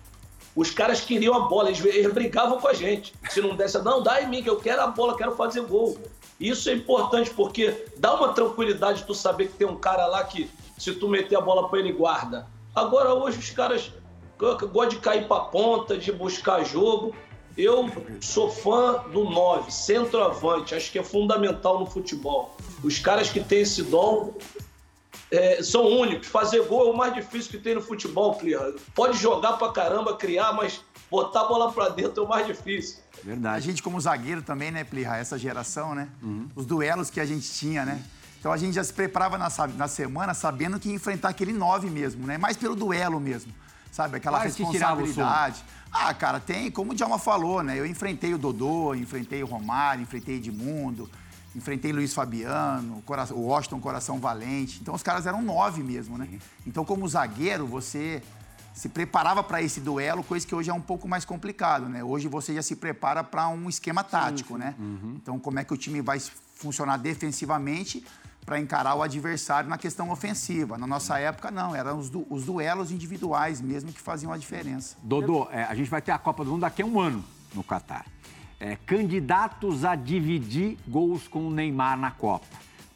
[0.54, 3.12] Os caras queriam a bola, eles, eles brigavam com a gente.
[3.28, 5.98] Se não desse, não, dá em mim, que eu quero a bola, quero fazer gol.
[6.40, 10.50] Isso é importante porque dá uma tranquilidade tu saber que tem um cara lá que,
[10.76, 12.46] se tu meter a bola para ele, guarda.
[12.74, 13.92] Agora, hoje, os caras
[14.38, 17.14] gostam de cair para ponta, de buscar jogo.
[17.56, 22.54] Eu sou fã do 9, centroavante, acho que é fundamental no futebol.
[22.84, 24.34] Os caras que têm esse dom
[25.30, 26.28] é, são únicos.
[26.28, 28.74] Fazer gol é o mais difícil que tem no futebol, Plirra.
[28.94, 32.98] Pode jogar pra caramba, criar, mas botar a bola pra dentro é o mais difícil.
[33.24, 33.56] Verdade.
[33.56, 35.16] A gente, como zagueiro também, né, Plirra?
[35.16, 36.10] Essa geração, né?
[36.22, 36.48] Uhum.
[36.54, 38.02] Os duelos que a gente tinha, né?
[38.46, 41.90] Então a gente já se preparava na, na semana sabendo que ia enfrentar aquele 9
[41.90, 42.38] mesmo, né?
[42.38, 43.52] Mais pelo duelo mesmo,
[43.90, 44.18] sabe?
[44.18, 45.64] Aquela responsabilidade.
[45.90, 47.76] Ah, cara, tem, como o Djalma falou, né?
[47.76, 51.10] Eu enfrentei o Dodô, enfrentei o Romário, enfrentei Edmundo,
[51.56, 54.78] enfrentei Luiz Fabiano, o Washington Coração Valente.
[54.80, 56.28] Então os caras eram nove mesmo, né?
[56.64, 58.22] Então, como zagueiro, você
[58.72, 62.04] se preparava para esse duelo, coisa que hoje é um pouco mais complicado, né?
[62.04, 64.66] Hoje você já se prepara para um esquema tático, sim, sim.
[64.66, 64.74] né?
[64.78, 65.14] Uhum.
[65.20, 66.20] Então, como é que o time vai
[66.54, 68.04] funcionar defensivamente
[68.46, 70.78] para encarar o adversário na questão ofensiva.
[70.78, 74.96] Na nossa época, não, eram os, du os duelos individuais mesmo que faziam a diferença.
[75.02, 77.64] Dodô, é, a gente vai ter a Copa do Mundo daqui a um ano no
[77.64, 78.06] Catar
[78.58, 82.46] é, candidatos a dividir gols com o Neymar na Copa.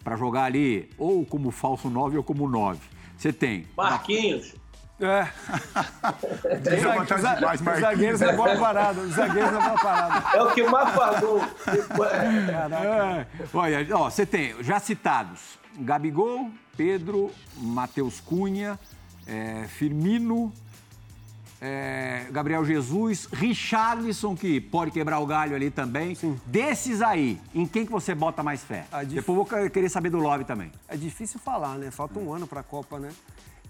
[0.02, 2.80] Para jogar ali ou como falso 9 ou como 9.
[3.16, 3.66] Você tem.
[3.76, 4.54] Marquinhos.
[5.00, 5.28] É.
[7.74, 9.00] Os zagueiros é bola parada.
[9.00, 10.24] Os zagueiros é bola parada.
[10.36, 11.40] É o que mais pagou.
[11.40, 13.26] É.
[13.52, 18.78] Olha, ó, você tem já citados Gabigol, Pedro, Matheus Cunha,
[19.26, 20.52] é, Firmino,
[21.60, 26.14] é, Gabriel Jesus, Richarlison, que pode quebrar o galho ali também.
[26.14, 26.40] Sim.
[26.46, 28.86] Desses aí, em quem que você bota mais fé?
[29.04, 29.16] Dif...
[29.16, 30.72] Depois vou querer saber do Love também.
[30.88, 31.90] É difícil falar, né?
[31.90, 33.10] Falta um ano para a Copa, né?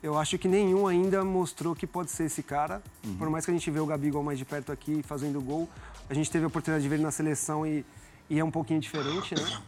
[0.02, 2.82] Eu acho que nenhum ainda mostrou que pode ser esse cara.
[3.04, 3.16] Uhum.
[3.16, 5.68] Por mais que a gente vê o Gabigol mais de perto aqui fazendo gol,
[6.08, 7.84] a gente teve a oportunidade de ver ele na seleção e,
[8.28, 9.60] e é um pouquinho diferente, né?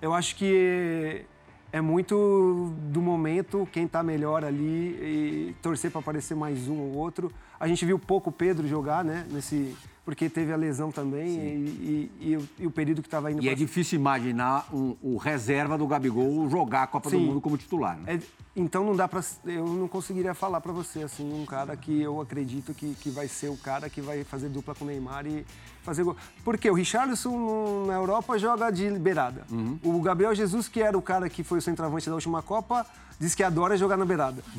[0.00, 1.24] Eu acho que
[1.72, 6.94] é muito do momento, quem está melhor ali e torcer para aparecer mais um ou
[6.94, 7.32] outro.
[7.58, 9.26] A gente viu pouco o Pedro jogar, né?
[9.30, 13.40] Nesse, porque teve a lesão também e, e, e, e, o período que estava indo.
[13.40, 13.52] E pra...
[13.52, 17.18] é difícil imaginar um, o reserva do Gabigol jogar a Copa Sim.
[17.18, 17.96] do Mundo como titular.
[17.96, 18.16] Né?
[18.16, 18.20] É,
[18.54, 22.20] então não dá para, eu não conseguiria falar para você assim um cara que eu
[22.20, 25.46] acredito que, que vai ser o cara que vai fazer dupla com o Neymar e
[25.82, 26.16] fazer gol.
[26.44, 29.42] Porque o Richarlison na Europa joga de beirada.
[29.50, 29.78] Uhum.
[29.82, 32.86] O Gabriel Jesus que era o cara que foi o centroavante da última Copa
[33.18, 34.42] diz que adora jogar na beirada.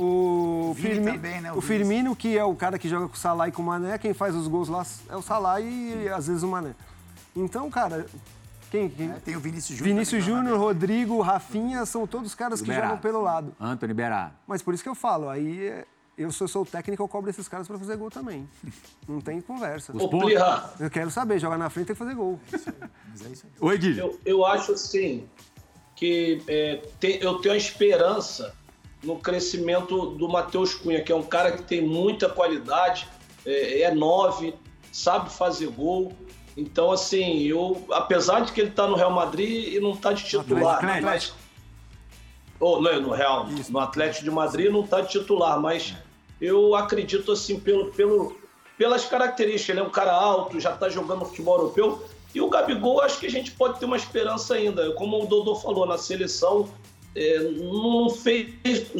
[0.00, 1.12] O, Firmi...
[1.12, 3.52] também, né, o, o Firmino, que é o cara que joga com o Salah e
[3.52, 6.48] com o Mané, quem faz os gols lá é o Salah e às vezes o
[6.48, 6.72] Mané.
[7.34, 8.06] Então, cara,
[8.70, 9.10] quem, quem...
[9.10, 9.94] É, tem o Vinícius Júnior.
[9.94, 13.52] Vinícius Júnior, Rodrigo, Rafinha, são todos caras que jogam pelo lado.
[13.58, 14.34] Antônio Berardo.
[14.46, 15.84] Mas por isso que eu falo, aí
[16.18, 18.48] eu sou, sou o técnico, eu cobro esses caras para fazer gol também.
[19.08, 19.92] Não tem conversa.
[19.96, 20.74] Ô, Plirra.
[20.80, 22.40] Eu quero saber, jogar na frente tem que fazer gol.
[22.52, 23.52] É isso aí.
[23.60, 24.00] Oi, Edilho.
[24.00, 25.28] Eu, eu acho assim,
[25.94, 28.54] que é, tem, eu tenho a esperança
[29.02, 33.08] no crescimento do Matheus Cunha, que é um cara que tem muita qualidade,
[33.46, 34.54] é, é nove,
[34.92, 36.12] sabe fazer gol.
[36.56, 40.24] Então, assim, eu, apesar de que ele está no Real Madrid e não está de
[40.24, 41.34] titular, Atlético, mas.
[42.60, 43.72] Oh, não, no Real, Isso.
[43.72, 45.94] no Atlético de Madrid não está de titular, mas
[46.40, 48.36] eu acredito, assim, pelo, pelo,
[48.76, 49.70] pelas características.
[49.70, 52.02] Ele é um cara alto, já está jogando futebol europeu.
[52.34, 54.92] E o Gabigol, acho que a gente pode ter uma esperança ainda.
[54.92, 56.68] Como o Dodô falou, na seleção
[57.14, 58.54] é, não fez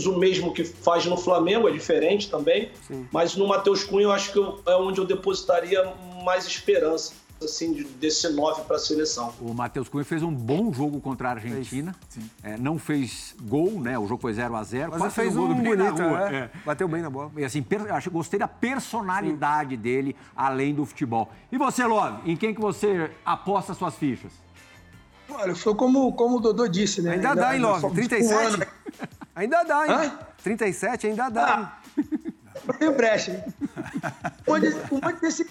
[0.07, 2.71] o mesmo que faz no Flamengo, é diferente também.
[2.87, 3.07] Sim.
[3.13, 5.85] Mas no Matheus Cunha, eu acho que eu, é onde eu depositaria
[6.25, 7.13] mais esperança
[7.45, 9.33] assim, desse 9 para a seleção.
[9.41, 11.95] O Matheus Cunha fez um bom jogo contra a Argentina.
[12.43, 13.99] É, não fez gol, né?
[13.99, 16.35] O jogo foi 0 a 0 Mas fez um, um bonito, é.
[16.35, 16.51] é.
[16.65, 17.31] Bateu bem na bola.
[17.37, 17.93] E assim, per...
[17.93, 19.81] acho, gostei da personalidade Sim.
[19.81, 21.31] dele, além do futebol.
[21.51, 24.33] E você, Love, em quem que você aposta suas fichas?
[25.31, 27.13] Olha, foi como, como o Dodô disse, né?
[27.13, 27.95] Ainda, ainda dá, hein, Love?
[27.95, 28.69] 37?
[29.35, 29.93] ainda dá, hein?
[29.93, 30.19] Hã?
[30.43, 32.09] 37 ainda dá, ah, hein?
[32.79, 33.55] Tem brecha, hein?
[34.91, 35.47] Um monte desse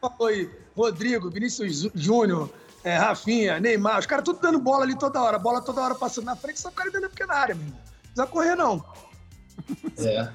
[0.00, 0.50] falou aí,
[0.80, 2.50] Rodrigo, Vinícius Júnior,
[2.82, 6.24] é, Rafinha, Neymar, os caras tudo dando bola ali toda hora, bola toda hora passando
[6.24, 7.80] na frente, só o cara dentro da pequena área, meu irmão.
[8.16, 8.84] Não precisa correr, não.
[9.98, 10.28] É.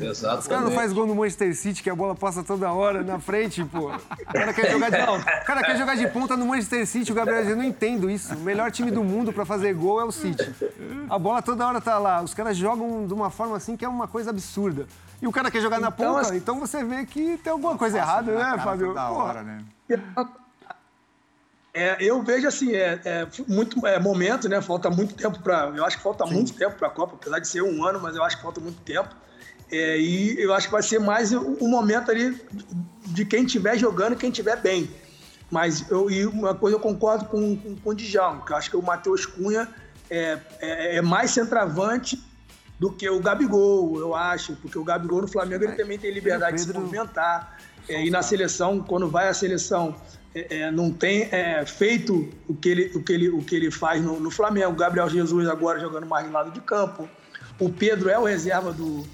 [0.00, 0.38] Exato.
[0.38, 3.18] Os caras não fazem gol no Manchester City, que a bola passa toda hora na
[3.18, 3.90] frente, pô.
[3.90, 7.14] O cara quer jogar de, o cara quer jogar de ponta no Manchester City, o
[7.14, 8.34] Gabriel eu não entendo isso.
[8.34, 10.50] O melhor time do mundo para fazer gol é o City.
[11.10, 12.22] A bola toda hora tá lá.
[12.22, 14.86] Os caras jogam de uma forma assim que é uma coisa absurda.
[15.20, 17.76] E o cara quer jogar então, na ponta, assim, então você vê que tem alguma
[17.76, 18.94] coisa errada, né, Fábio?
[18.94, 19.62] Da hora, né?
[21.74, 24.60] É, eu vejo assim, é, é muito é, momento, né?
[24.60, 25.72] Falta muito tempo para.
[25.74, 26.34] Eu acho que falta Sim.
[26.34, 28.60] muito tempo para a Copa, apesar de ser um ano, mas eu acho que falta
[28.60, 29.08] muito tempo.
[29.70, 32.38] É, e eu acho que vai ser mais um momento ali
[33.06, 34.90] de quem estiver jogando e quem estiver bem.
[35.50, 38.70] Mas eu, e uma coisa eu concordo com, com, com o Djalma, que eu acho
[38.70, 39.66] que o Matheus Cunha
[40.10, 42.22] é, é, é, mais centroavante
[42.78, 46.56] do que o Gabigol, eu acho, porque o Gabigol no Flamengo ele também tem liberdade
[46.56, 47.58] de se movimentar.
[47.88, 49.94] É, e na seleção, quando vai à seleção,
[50.34, 53.70] é, é, não tem é, feito o que ele, o que ele, o que ele
[53.70, 54.72] faz no, no Flamengo.
[54.72, 57.08] O Gabriel Jesus agora jogando mais de lado de campo.
[57.58, 59.06] O Pedro é o reserva do,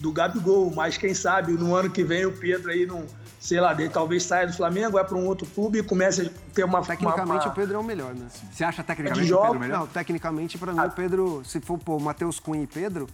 [0.00, 3.04] do Gabigol, mas quem sabe no ano que vem o Pedro aí não,
[3.38, 6.52] sei lá, dele, talvez saia do Flamengo, vai para um outro clube e comece a
[6.54, 8.26] ter uma Tecnicamente uma, o Pedro é o melhor, né?
[8.50, 9.80] Você acha tecnicamente de o Pedro jogo, melhor?
[9.80, 13.06] Não, tecnicamente para mim o Pedro, se for pôr Matheus Cunha e Pedro,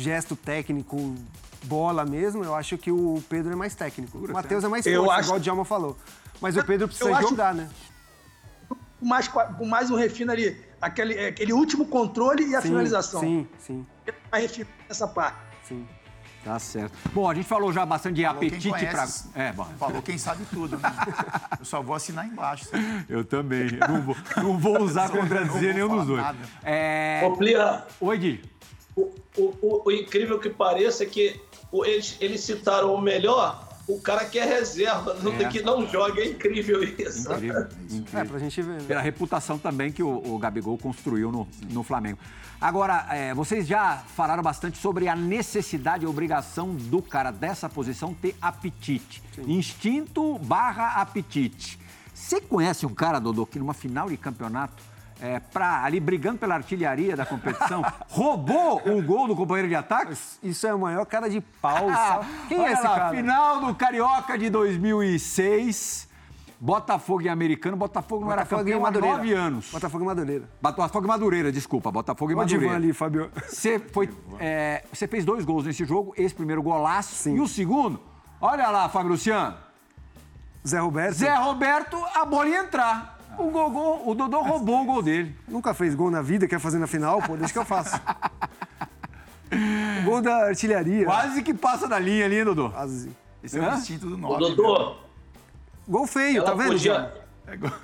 [0.00, 1.14] gesto técnico,
[1.64, 4.18] bola mesmo, eu acho que o Pedro é mais técnico.
[4.18, 5.96] O Matheus é mais forte, acho- igual o Djalma falou.
[6.40, 7.68] Mas o Pedro precisa Eu acho- jogar, né?
[8.98, 13.20] com mais, com mais um refino ali, aquele, aquele último controle e a Sim, finalização.
[13.20, 13.86] Sim, sim,
[14.30, 15.36] Mais refino nessa parte.
[15.64, 15.86] sim.
[16.42, 16.96] Tá certo.
[17.12, 18.78] Bom, a gente falou já bastante de Falou apetite para.
[18.78, 19.28] conhece.
[19.34, 19.66] É, bom.
[19.78, 20.90] Falou quem sabe tudo, né?
[21.58, 22.66] Eu só vou assinar embaixo.
[23.10, 23.68] Eu também.
[23.78, 26.22] Eu Não vou, não vou usar contra Não dizer vou nenhum dos dois.
[26.22, 26.38] nada.
[26.62, 27.20] É...
[28.00, 28.42] Ô, Oi, Gui.
[28.96, 31.40] O, o, o, o incrível que pareça é que
[31.72, 35.48] o- eles, eles citaram o melhor, o cara que é reserva, não, É.
[35.48, 37.32] que não joga, é incrível isso.
[37.32, 38.26] Incrível, É, incrível.
[38.26, 38.82] pra gente ver.
[38.82, 42.18] Pela reputação também que o, o Gabigol construiu no, no Flamengo.
[42.60, 48.12] Agora, é, vocês já falaram bastante sobre a necessidade e obrigação do cara dessa posição
[48.12, 49.22] ter apetite.
[49.48, 51.78] Instinto barra apetite.
[52.14, 54.82] Você conhece um cara, Dodô, que numa final de campeonato,
[55.20, 60.16] é, pra, ali brigando pela artilharia da competição, roubou o gol do companheiro de ataque?
[60.42, 61.86] Isso é a maior cara de pau.
[62.48, 63.16] Quem é olha esse lá, cara?
[63.16, 66.08] Final do Carioca de 2006.
[66.60, 67.76] Botafogo e Americano.
[67.76, 69.16] Botafogo não era Botafogo campeão há Madureira.
[69.16, 69.70] nove anos.
[69.70, 70.50] Botafogo e Madureira.
[70.60, 71.90] Botafogo e Madureira, desculpa.
[71.90, 72.74] Botafogo e o Madureira.
[72.76, 73.30] ali, Fabio.
[73.48, 77.14] Você, foi, é, você fez dois gols nesse jogo, esse primeiro golaço.
[77.14, 77.36] Sim.
[77.36, 77.98] E o segundo,
[78.38, 79.56] olha lá, Fábio Luciano.
[80.66, 81.14] Zé Roberto.
[81.14, 83.19] Zé Roberto, a bola ia entrar.
[83.38, 85.34] O, gol, gol- o Dodô roubou o gol dele.
[85.48, 87.96] Nunca fez gol na vida, quer fazer na final, pô, deixa que eu faço.
[90.00, 91.04] O gol da artilharia.
[91.04, 92.70] Quase que passa da linha ali, Dodô.
[92.70, 93.10] Quase.
[93.42, 94.38] Esse é o instinto do nove.
[94.40, 94.96] Dodô,
[95.88, 96.72] Gol feio, ela tá vendo?
[96.72, 97.12] podia,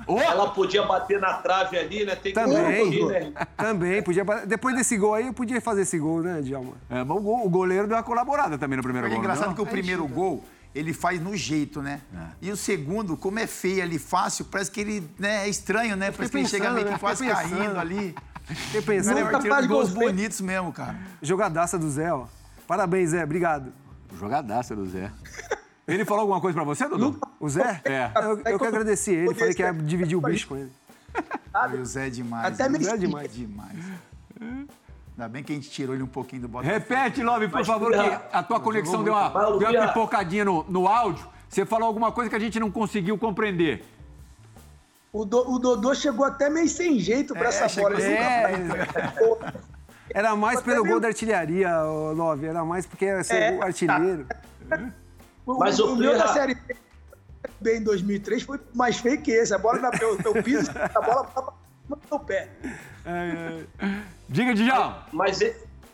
[0.06, 2.14] Ô, ela podia bater na trave ali, né?
[2.14, 2.78] Tem que Também.
[2.78, 3.32] corrigir, né?
[3.56, 4.24] Também, podia.
[4.46, 6.74] Depois desse gol aí, eu podia fazer esse gol, né, Djalma?
[6.90, 9.18] É, mas o, gol- o goleiro deu uma colaborada também no primeiro É gol.
[9.18, 9.54] engraçado não?
[9.54, 10.44] que o primeiro gol
[10.76, 12.02] ele faz no jeito, né?
[12.40, 16.10] E o segundo, como é feio ali, fácil, parece que ele né, é estranho, né?
[16.10, 16.98] Parece que ele chega meio que né?
[16.98, 17.50] quase pensando.
[17.50, 18.14] caindo ali.
[18.44, 19.18] Fiquei pensando.
[19.18, 20.96] É faz uns gols bonitos mesmo, cara.
[21.22, 22.26] Jogadaça do Zé, ó.
[22.66, 23.24] Parabéns, Zé.
[23.24, 23.72] Obrigado.
[24.18, 25.10] Jogadaça do Zé.
[25.88, 27.16] Ele falou alguma coisa pra você, Dodô?
[27.40, 27.80] O Zé?
[27.84, 28.10] É.
[28.16, 30.72] Eu, eu que agradeci ele, falei que ia dividir o bicho com ele.
[31.80, 32.52] O Zé é demais.
[32.52, 32.78] Até né?
[32.78, 33.32] me Zé é demais.
[33.32, 33.78] demais.
[35.18, 36.74] Ainda bem que a gente tirou ele um pouquinho do Botafogo.
[36.78, 37.98] Repete, Love, por Mas, favor, que
[38.36, 41.26] a tua conexão deu uma, deu uma pipocadinha no, no áudio.
[41.48, 43.82] Você falou alguma coisa que a gente não conseguiu compreender.
[45.10, 48.02] O, Do- o Dodô chegou até meio sem jeito pra É, essa chegou bola.
[48.02, 48.62] sem Assim,
[50.12, 52.46] Era mais pelo Até gol da artilharia, Love.
[52.46, 53.56] Era mais porque ia ser É.
[53.58, 54.26] o artilheiro.
[55.46, 56.56] o, Mas, o, ô, meu da Série
[57.60, 59.54] B em 2003 foi mais feio que esse.
[59.54, 61.54] A bola na meu, meu piso, a bola
[61.88, 62.50] no meu pé.
[64.28, 65.06] Diga, Djalma.
[65.12, 65.40] Mas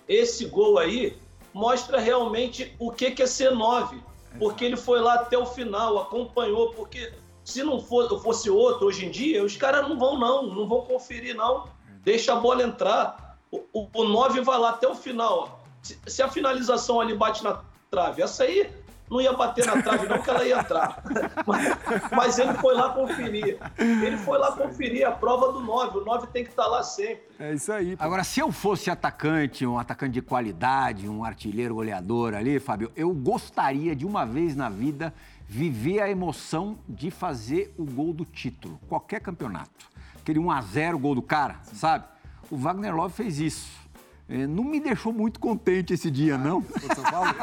[0.08, 1.16] esse gol aí
[1.52, 4.00] mostra realmente o que que é ser nove.
[4.38, 6.72] Porque ele foi lá até o final, acompanhou.
[6.72, 7.12] Porque
[7.44, 10.80] se não for- fosse outro hoje em dia, os caras não vão não, não vão
[10.82, 11.68] conferir não.
[12.02, 13.36] Deixa a bola entrar.
[13.50, 15.62] O, o, o nove vai lá até o final.
[15.82, 18.70] Se, se a finalização ali bate na trave, essa aí
[19.12, 21.02] não ia bater na trave não, que ela ia entrar.
[21.46, 21.76] Mas,
[22.10, 23.58] mas ele foi lá conferir.
[23.78, 25.98] Ele foi lá conferir a prova do nove.
[25.98, 27.24] O nove tem que estar lá sempre.
[27.38, 27.96] É isso aí.
[27.96, 28.02] pô.
[28.02, 33.12] Agora, se eu fosse atacante, um atacante de qualidade, um artilheiro goleador ali, Fábio, eu
[33.12, 35.12] gostaria de uma vez na vida
[35.46, 39.90] viver a emoção de fazer o gol do título, qualquer campeonato.
[40.18, 42.04] Aquele 1x0 gol do cara, sabe?
[42.50, 43.81] O Wagner Love fez isso.
[44.28, 46.62] É, Não me deixou muito contente esse dia, não.
[46.94, 47.34] São Paulo?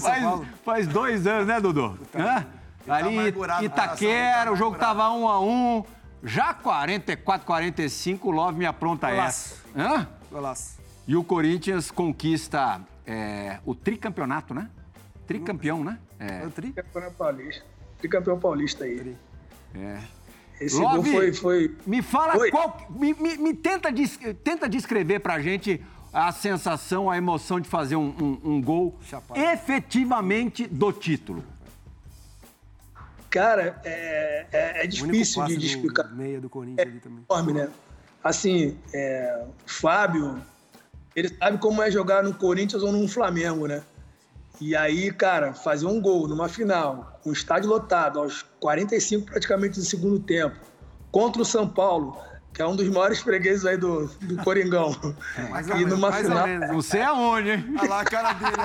[0.00, 1.98] Faz, faz dois anos, né, Dudu?
[2.14, 2.46] Hã?
[2.86, 5.84] tá Ali, no Itaquera, o jogo tá tava um a um.
[6.22, 9.62] Já 44, 45, o Love me apronta Golaço.
[9.76, 9.88] essa.
[9.88, 10.08] Hã?
[10.30, 10.78] Golaço.
[11.06, 14.70] E o Corinthians conquista é, o tricampeonato, né?
[15.26, 15.98] Tricampeão, né?
[16.18, 16.42] É.
[16.42, 16.72] É o tri?
[16.72, 17.64] Tricampeão paulista.
[17.98, 19.16] Tricampeão paulista aí.
[19.74, 19.98] é.
[20.60, 21.76] Esse Love, gol foi, foi.
[21.84, 22.48] Me fala Oi.
[22.50, 22.86] qual.
[22.88, 27.96] Me, me- me tenta, des- tenta descrever pra gente a sensação, a emoção de fazer
[27.96, 28.08] um,
[28.44, 29.38] um- um gol Chapado.
[29.40, 31.44] efetivamente do título.
[33.28, 36.04] Cara, é, é, é difícil de, de do explicar.
[36.14, 37.24] meia do Corinthians ali também.
[37.28, 37.68] enorme, né?
[38.22, 40.40] Assim, é, o Fábio,
[41.16, 43.82] ele sabe como é jogar no Corinthians ou no Flamengo, né?
[44.60, 49.80] E aí, cara, fazer um gol numa final, com um estádio lotado, aos 45 praticamente
[49.80, 50.56] do segundo tempo,
[51.10, 52.16] contra o São Paulo,
[52.54, 54.94] que é um dos maiores fregueses aí do, do Coringão.
[55.36, 56.46] É, e numa final.
[56.46, 57.76] Não sei aonde, hein?
[57.80, 58.62] Olha lá a cara dele.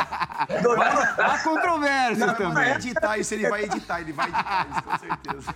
[1.18, 2.54] Há controvérsia Não, também.
[2.54, 5.56] vai editar isso, ele vai editar, ele vai editar isso, com certeza.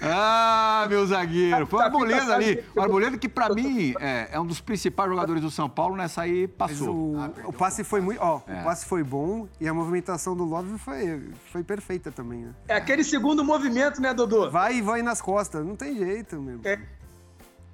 [0.00, 1.66] Ah, meu zagueiro.
[1.66, 2.64] Foi o Tá, Arboleda tá, ali.
[2.74, 6.22] O Arboleda que, pra mim, é, é um dos principais jogadores do São Paulo, nessa
[6.22, 6.94] aí Mas passou.
[6.94, 8.20] o, o passe foi muito.
[8.22, 8.60] Ó, É.
[8.60, 12.54] o passe foi bom e a movimentação do Love foi, foi perfeita também, né?
[12.68, 14.50] É aquele segundo movimento, né, Dodô?
[14.50, 16.60] Vai e vai nas costas, não tem jeito mesmo.
[16.64, 16.78] É.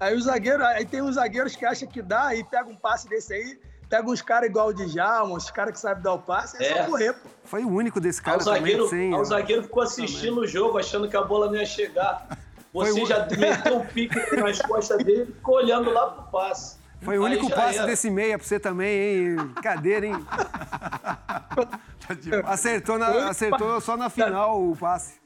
[0.01, 3.09] Aí o zagueiro, aí tem uns zagueiros que acham que dá e pega um passe
[3.09, 3.59] desse aí,
[3.93, 6.83] pega uns caras igual o Djalma, uns caras que sabem dar o passe, é, É.
[6.85, 7.29] só correr, pô.
[7.45, 11.11] Foi o único desse cara o zagueiro, também o zagueiro ficou assistindo o jogo, achando
[11.11, 12.27] que a bola não ia chegar.
[12.73, 16.23] Foi Você o- já meteu um pique nas costas dele e ficou olhando lá pro
[16.33, 16.79] passe.
[17.03, 17.87] Foi o Aí único passe era.
[17.87, 19.37] desse meia pra você também, hein?
[19.63, 20.15] Cadeira, hein?
[22.47, 25.21] Acertou, na- acertou só na final o passe.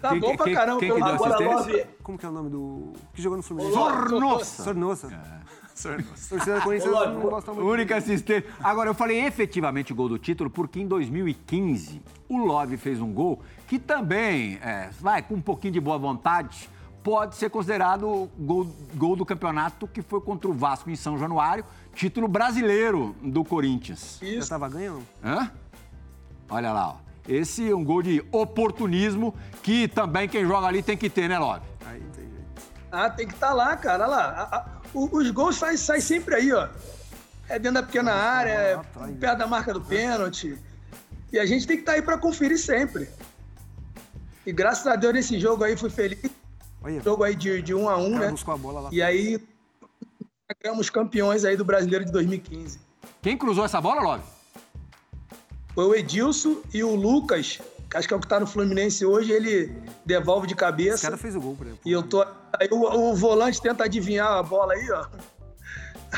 [0.00, 1.14] Tá Quem- bom pra quem- caramba, quem pelo que deu.
[1.14, 1.88] Agora, assistência?
[2.04, 2.92] Como que é o nome do.
[3.12, 3.74] Que jogou no Fluminense?
[3.74, 4.62] Sornossa.
[4.62, 5.08] Sornossa.
[6.28, 7.68] Torcida da Corinthians não gosta muito.
[7.68, 8.48] Única assistência.
[8.62, 13.40] Agora, eu falei efetivamente gol do título porque em 2015 o Love fez um gol
[13.66, 16.68] que também, é, vai, com um pouquinho de boa vontade,
[17.02, 21.64] pode ser considerado gol, gol do campeonato que foi contra o Vasco em São Januário,
[21.94, 24.18] título brasileiro do Corinthians.
[24.20, 24.48] Já Isso.
[24.48, 25.02] tava ganhando?
[25.24, 25.50] Hã?
[26.50, 27.08] Olha lá, ó.
[27.28, 31.38] Esse é um gol de oportunismo que também quem joga ali tem que ter, né,
[31.38, 31.60] Love?
[32.90, 34.04] Ah, tem que estar lá, cara.
[34.04, 34.24] Olha lá.
[34.50, 36.68] A- a- os gols saem saem sempre aí, ó.
[37.48, 39.16] É dentro da pequena área, é atrás, né?
[39.20, 40.58] perto da marca do pênalti.
[41.32, 43.08] E a gente tem que estar aí pra conferir sempre.
[44.46, 46.18] E graças a Deus nesse jogo aí fui feliz.
[46.82, 48.32] Olha, Jogo aí de, de um a um, né?
[48.46, 48.88] a bola lá.
[48.92, 49.38] E aí
[50.62, 52.78] ganhamos campeões aí do Brasileiro de 2015.
[53.20, 54.22] Quem cruzou essa bola, Love?
[55.74, 57.58] Foi o Edilson e o Lucas,
[57.94, 59.72] acho que é o que tá no Fluminense hoje, ele
[60.04, 61.02] devolve de Esse cabeça.
[61.02, 61.82] cara fez o gol, por exemplo.
[61.84, 62.22] E eu tô.
[62.58, 65.06] Aí o, o volante tenta adivinhar a bola aí, ó.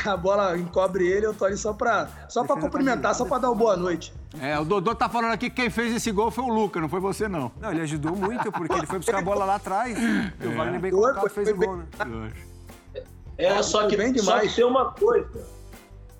[0.05, 3.37] A bola encobre ele, eu tô ali só pra, só pra Defesa cumprimentar, só pra
[3.39, 4.13] dar uma boa noite.
[4.39, 6.87] É, o Dodô tá falando aqui que quem fez esse gol foi o Luca, não
[6.87, 7.51] foi você, não.
[7.59, 9.97] Não, ele ajudou muito, porque ele foi buscar a bola lá atrás.
[9.99, 11.87] E o Wagner bem Foi, colocado fez o gol, né?
[13.37, 14.49] É, só que, Bem só demais.
[14.51, 15.45] que tem uma coisa.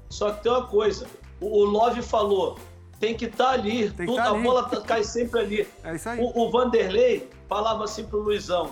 [0.09, 1.07] Só que tem uma coisa.
[1.39, 2.59] O, o Love falou,
[3.01, 3.89] tem que estar ali.
[3.89, 4.43] Tem que tudo, tá a ali.
[4.43, 5.67] bola tá- cai sempre ali.
[5.83, 6.19] É isso aí.
[6.21, 8.71] O, o Vanderlei falava assim pro Luizão: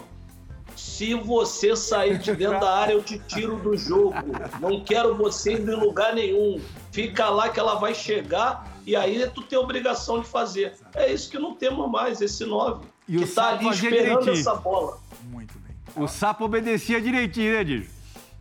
[0.75, 4.13] se você sair de dentro da área, eu te tiro do jogo.
[4.61, 6.61] Não quero você indo em lugar nenhum.
[6.91, 10.73] Fica lá que ela vai chegar e aí tu tem obrigação de fazer.
[10.95, 12.85] É isso que não temos mais, esse 9.
[13.07, 14.33] E o que tá Sapo ali esperando direitinho.
[14.33, 14.97] essa bola.
[15.23, 15.75] Muito bem.
[15.95, 17.89] O sapo obedecia direitinho, né, Dijo?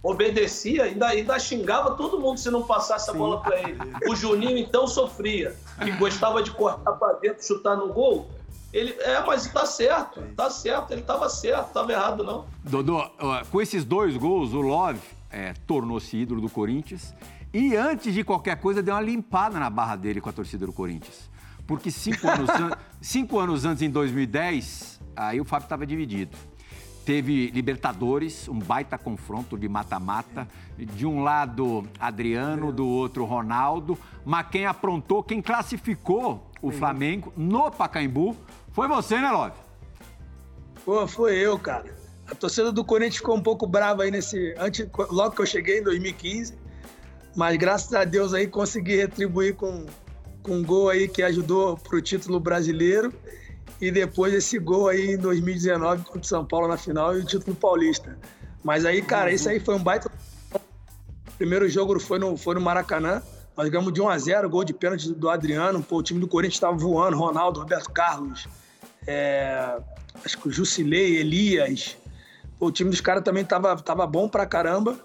[0.02, 3.78] Obedecia, ainda, ainda xingava todo mundo se não passasse a bola para ele.
[4.08, 8.30] O Juninho então sofria, que gostava de cortar para dentro, chutar no gol.
[8.72, 12.44] Ele, é, mas tá certo, tá certo, ele tava certo, tava errado não.
[12.62, 13.02] Dodô,
[13.50, 17.14] com esses dois gols, o Love é, tornou-se ídolo do Corinthians
[17.52, 20.72] e antes de qualquer coisa deu uma limpada na barra dele com a torcida do
[20.72, 21.30] Corinthians.
[21.66, 26.36] Porque cinco anos, an- cinco anos antes, em 2010, aí o Fábio estava dividido.
[27.08, 30.46] Teve Libertadores, um baita confronto de mata-mata.
[30.76, 33.96] De um lado, Adriano, do outro, Ronaldo.
[34.26, 38.36] Mas quem aprontou, quem classificou o Flamengo no Pacaembu
[38.72, 39.56] foi você, né, Love?
[40.84, 41.96] Pô, foi eu, cara.
[42.30, 44.54] A torcida do Corinthians ficou um pouco brava aí nesse.
[44.58, 46.58] Antes, logo que eu cheguei em 2015.
[47.34, 49.86] Mas graças a Deus aí consegui retribuir com,
[50.42, 53.14] com um gol aí que ajudou pro título brasileiro.
[53.80, 57.24] E depois esse gol aí em 2019 contra o São Paulo na final e o
[57.24, 58.18] título paulista.
[58.62, 60.10] Mas aí, cara, isso aí foi um baita.
[61.36, 63.22] Primeiro jogo foi no, foi no Maracanã.
[63.56, 65.82] Nós ganhamos de 1 a 0 gol de pênalti do Adriano.
[65.82, 67.16] Pô, o time do Corinthians estava voando.
[67.16, 68.46] Ronaldo, Roberto Carlos,
[69.06, 69.78] é,
[70.24, 71.96] acho que o Jusilei, Elias.
[72.58, 74.96] Pô, o time dos caras também tava, tava bom pra caramba.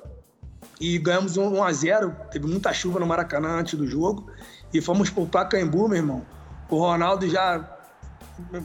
[0.80, 4.30] E ganhamos um 1 a 0 Teve muita chuva no Maracanã antes do jogo.
[4.74, 6.26] E fomos pro Pacaembu, meu irmão.
[6.70, 7.70] O Ronaldo já.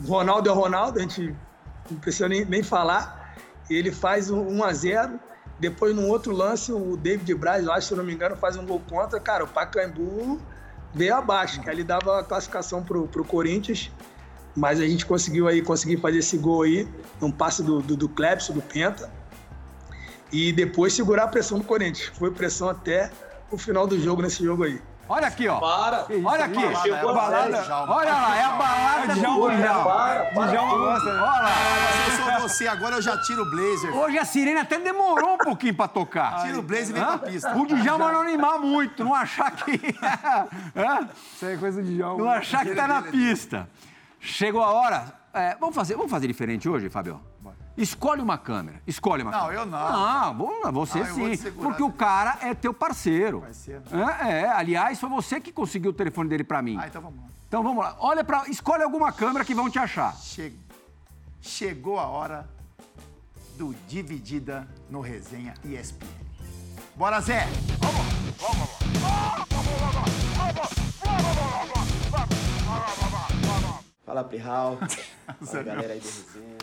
[0.07, 1.35] Ronaldo é Ronaldo, a gente
[1.89, 3.35] não precisa nem, nem falar.
[3.69, 5.19] Ele faz um 1 a 0
[5.59, 8.55] Depois, num outro lance, o David Braz, eu acho, se eu não me engano, faz
[8.55, 9.19] um gol contra.
[9.19, 10.39] Cara, o Pacaembu
[10.93, 13.91] veio abaixo, que ali dava a classificação pro, pro Corinthians.
[14.55, 16.87] Mas a gente conseguiu aí, conseguir fazer esse gol aí,
[17.21, 19.09] um passe do, do, do do Penta.
[20.31, 22.11] E depois segurar a pressão do Corinthians.
[22.17, 23.11] Foi pressão até
[23.51, 24.81] o final do jogo, nesse jogo aí.
[25.11, 25.59] Olha aqui, ó.
[25.59, 26.05] Para.
[26.23, 26.55] Olha aqui.
[26.55, 27.91] Balada, Chegou é a balada.
[27.91, 29.83] Olha lá, é a balada do Djalma, Djalma.
[29.83, 30.47] Para, para.
[30.51, 31.09] Djalma gosta?
[31.09, 31.49] Olha lá.
[32.05, 33.95] Se eu sou você, agora eu já tiro o blazer.
[33.97, 36.43] Hoje a sirene até demorou um pouquinho pra tocar.
[36.43, 37.57] Tira o blazer e vem pra pista.
[37.57, 39.71] O Djalma não animar muito, não achar que.
[40.77, 41.09] Hã?
[41.35, 42.23] Isso aí é coisa de Djalma.
[42.23, 43.67] Não achar que tá na pista.
[44.19, 45.05] Chegou a hora.
[45.33, 47.19] é, vamos, fazer, vamos fazer diferente hoje, Fabio?
[47.81, 48.81] Escolhe uma câmera.
[48.85, 49.59] Escolhe uma Não, câmera.
[49.61, 49.91] eu não.
[49.91, 51.37] Não, vou- você Ah, sim.
[51.53, 53.41] Porque o cara é teu parceiro.
[53.41, 53.81] Parceiro.
[54.21, 56.77] É, é, aliás, foi você que conseguiu o telefone dele pra mim.
[56.79, 57.25] Ah, então vamos lá.
[57.47, 57.95] Então vamos lá.
[57.99, 60.13] Olha para, escolhe alguma câmera que vão te achar.
[60.17, 60.53] Che-
[61.41, 62.49] Chegou a hora
[63.57, 66.05] do Dividida no Resenha ESPN.
[66.97, 67.47] Bora, Zé!
[74.05, 74.77] Fala, Prihal.
[75.45, 76.57] Fala, galera aí do Resenha.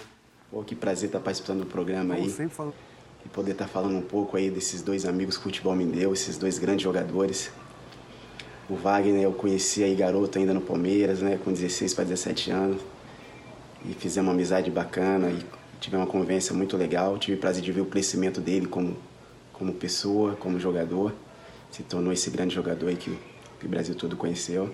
[0.51, 2.31] Pô, que prazer estar participando do programa aí.
[2.49, 2.73] falo.
[3.25, 6.13] E poder estar falando um pouco aí desses dois amigos que o futebol me deu,
[6.13, 7.51] esses dois grandes jogadores.
[8.71, 12.81] O Wagner eu conheci aí garoto ainda no Palmeiras, né, com 16 para 17 anos.
[13.85, 15.45] E fizemos uma amizade bacana e
[15.81, 17.19] tivemos uma convivência muito legal.
[17.19, 18.97] Tive o prazer de ver o crescimento dele como,
[19.53, 21.13] como pessoa, como jogador.
[21.71, 23.17] Se tornou esse grande jogador aí que,
[23.59, 24.73] que o Brasil todo conheceu.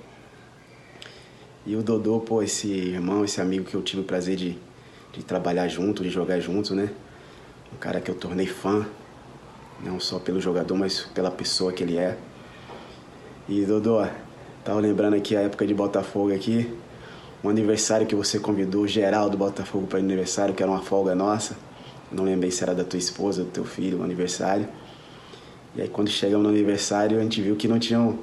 [1.65, 4.59] E o Dodô, pô, esse irmão, esse amigo que eu tive o prazer de,
[5.13, 6.91] de trabalhar junto, de jogar junto, né?
[7.73, 8.87] Um cara que eu tornei fã,
[9.85, 12.17] não só pelo jogador, mas pela pessoa que ele é.
[13.49, 14.07] E Dodô,
[14.65, 16.73] tava lembrando aqui a época de Botafogo aqui,
[17.45, 21.57] um aniversário que você convidou geral do Botafogo para aniversário, que era uma folga nossa.
[22.11, 24.69] Não lembrei se era da tua esposa, do teu filho, o aniversário.
[25.75, 28.19] E aí quando chegamos no aniversário, a gente viu que não tinha um,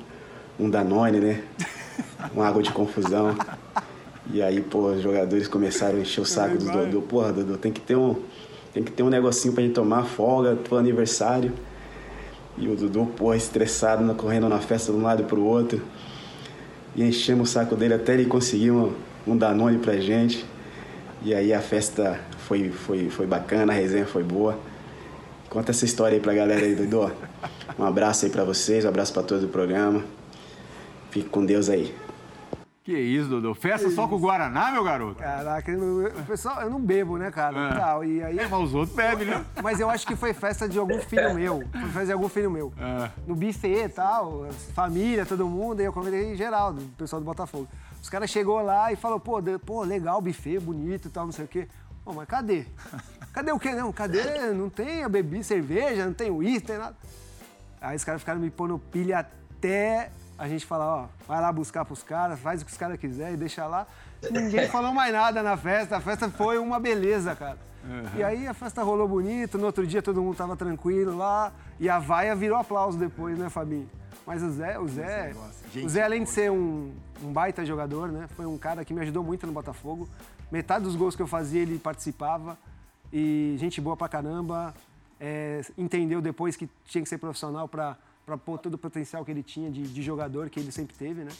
[0.59, 1.43] um Danone, né?
[2.33, 3.35] Uma água de confusão.
[4.31, 7.01] E aí, pô, os jogadores começaram a encher o saco do Dodô.
[7.01, 8.15] Porra, Dodô, tem que ter um,
[8.71, 11.51] tem que ter um negocinho pra gente tomar folga pro aniversário.
[12.55, 15.81] E o Dudu, porra, estressado, correndo na festa de um lado pro outro.
[16.95, 18.93] E enchemos o saco dele até ele conseguir um,
[19.25, 20.45] um Danone pra gente.
[21.23, 24.59] E aí a festa foi, foi, foi bacana, a resenha foi boa.
[25.49, 27.11] Conta essa história aí pra galera aí, Dudu.
[27.79, 30.03] Um abraço aí pra vocês, um abraço pra todo o programa.
[31.09, 31.91] Fique com Deus aí.
[32.89, 33.53] Que isso, Dodô?
[33.53, 35.19] Festa só com o Guaraná, meu garoto?
[35.19, 37.67] Caraca, eu o pessoal, eu não bebo, né, cara?
[37.67, 37.73] É.
[37.77, 39.45] Tal, e aí, É, mas os outros bebem, né?
[39.61, 41.63] mas eu acho que foi festa de algum filho meu.
[41.71, 42.73] Foi festa de algum filho meu.
[42.79, 43.11] É.
[43.27, 47.67] No buffet e tal, família, todo mundo, e eu convidei geral, do pessoal do Botafogo.
[48.01, 51.45] Os caras chegou lá e falou, pô, pô, legal, buffet, bonito e tal, não sei
[51.45, 51.67] o quê.
[52.03, 52.65] Pô, mas cadê?
[53.31, 53.75] Cadê o quê?
[53.75, 54.51] Não, cadê?
[54.51, 56.95] Não tem a bebida, cerveja, não tem uísque, não tem nada.
[57.79, 60.09] Aí os caras ficaram me pondo pilha até
[60.39, 63.35] a gente falar, ó, vai lá buscar pros caras, faz o que os caras quiserem,
[63.35, 63.85] deixa lá.
[64.31, 67.57] Ninguém falou mais nada na festa, a festa foi uma beleza, cara.
[68.15, 71.89] E aí a festa rolou bonito, no outro dia todo mundo tava tranquilo lá, e
[71.89, 73.89] a vaia virou aplauso depois, né, Fabinho?
[74.25, 75.33] Mas o Zé, o Zé,
[75.83, 79.01] o Zé além de ser um, um baita jogador, né, foi um cara que me
[79.01, 80.07] ajudou muito no Botafogo.
[80.51, 82.57] Metade dos gols que eu fazia ele participava,
[83.11, 84.73] e gente boa pra caramba,
[85.19, 87.97] é, entendeu depois que tinha que ser profissional para
[88.29, 91.23] para pôr todo o potencial que ele tinha de, de jogador, que ele sempre teve,
[91.23, 91.31] né?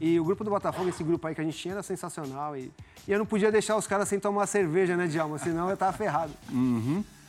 [0.00, 2.56] E o grupo do Botafogo, esse grupo aí que a gente tinha, era sensacional.
[2.56, 2.72] E,
[3.06, 5.38] e eu não podia deixar os caras sem tomar cerveja, né, Djalma?
[5.38, 6.32] Senão eu tava ferrado.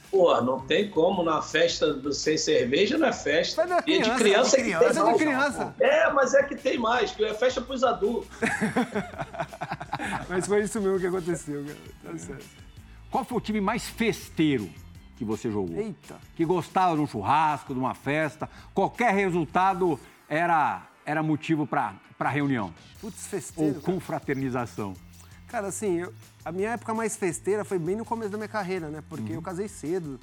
[0.09, 3.65] Pô, não tem como na festa do sem cerveja não é festa.
[3.67, 5.17] Mas é e de criança, criança é é que criança, tem Coisa mais.
[5.17, 5.75] de criança.
[5.79, 8.29] É, mas é que tem mais, que é festa pros adultos.
[10.27, 11.77] Mas foi isso mesmo que aconteceu, cara.
[12.03, 12.45] Tá certo.
[13.11, 14.69] Qual foi o time mais festeiro
[15.23, 15.75] que você jogou?
[15.75, 16.17] Eita.
[16.35, 18.49] Que gostava de um churrasco, de uma festa.
[18.73, 21.95] Qualquer resultado era, era motivo para
[22.29, 22.73] reunião.
[23.01, 23.81] Putz, Ou festeiro.
[23.81, 23.85] cara.
[23.93, 24.93] confraternização.
[25.47, 26.13] Cara, assim, eu-
[26.43, 29.03] a minha época mais festeira foi bem no começo da minha carreira, né?
[29.07, 30.19] Porque eu casei cedo.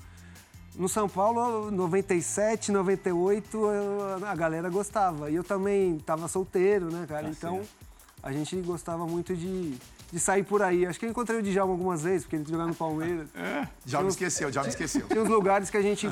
[0.77, 5.31] No São Paulo, 97, 98, eu- a galera gostava.
[5.31, 7.29] E eu também tava solteiro, né, cara?
[7.29, 7.61] então,
[8.23, 9.75] a gente gostava muito de,
[10.13, 10.87] de sair por aí.
[10.87, 13.29] Acho que eu encontrei o Djalma algumas vezes, porque ele jogava no Palmeiras.
[13.87, 15.07] Já me esqueceu, já me esqueceu.
[15.07, 16.11] Tinha uns lugares que a gente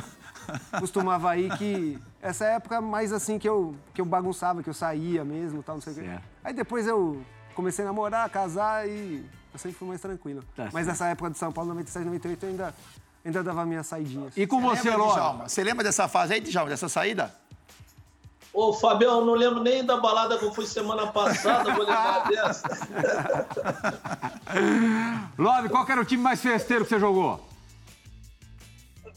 [0.78, 1.98] costumava ir que...
[2.20, 5.82] Essa época mais assim que eu, que eu bagunçava, que eu saía mesmo, tal, não
[5.82, 6.18] sei o quê.
[6.42, 7.22] Aí depois eu
[7.54, 10.44] comecei a namorar, casar e eu sempre fui mais tranquilo.
[10.54, 12.74] Tá Mas nessa época de São Paulo, 97, 98, eu ainda,
[13.24, 14.36] ainda dava minhas saidinhas.
[14.36, 15.32] E com você, lembra, Ló?
[15.46, 17.34] Você lembra dessa fase aí, Djalma, dessa saída?
[18.60, 22.26] Ô, Fabião, eu não lembro nem da balada que eu fui semana passada, vou lembrar
[22.26, 22.68] dessa.
[25.38, 27.48] Love, qual que era o time mais festeiro que você jogou?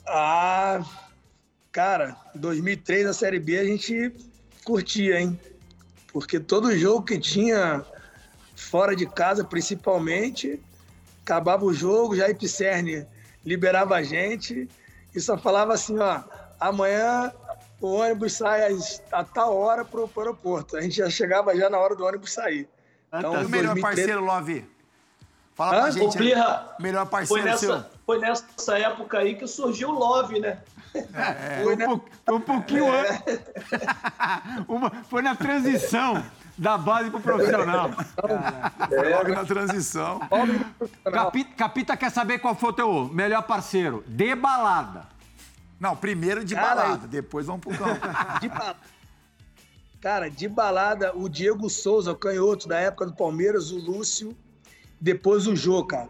[0.07, 0.79] Ah,
[1.71, 4.13] cara, 2003 na Série B a gente
[4.63, 5.39] curtia, hein?
[6.13, 7.83] Porque todo jogo que tinha
[8.55, 10.61] fora de casa, principalmente,
[11.23, 13.07] acabava o jogo, já Ipicerne
[13.43, 14.69] liberava a gente
[15.15, 16.21] e só falava assim, ó,
[16.59, 17.33] amanhã
[17.81, 18.77] o ônibus sai
[19.11, 20.77] a tal hora pro, pro aeroporto.
[20.77, 22.69] A gente já chegava já na hora do ônibus sair.
[23.07, 23.81] Então, o melhor 2013...
[23.81, 24.65] parceiro, Love?
[25.55, 25.81] Fala Hã?
[25.81, 26.17] pra gente.
[26.17, 27.85] Plirra, melhor parceiro foi nessa, seu.
[28.05, 30.59] Foi nessa época aí que surgiu o Love, né?
[30.93, 33.09] É, foi, um, um pouquinho é.
[33.09, 33.39] antes.
[34.67, 36.23] Uma, foi na transição
[36.57, 37.89] da base pro profissional.
[38.91, 40.19] É, logo na transição.
[41.11, 44.03] Capita, Capita quer saber qual foi o teu melhor parceiro.
[44.07, 45.07] De balada.
[45.81, 48.07] Não, primeiro de Cara, balada, depois vamos pro campo.
[48.39, 48.77] De balada.
[49.99, 54.35] Cara, de balada, o Diego Souza, o canhoto da época do Palmeiras, o Lúcio,
[54.99, 56.09] depois o Jô, cara.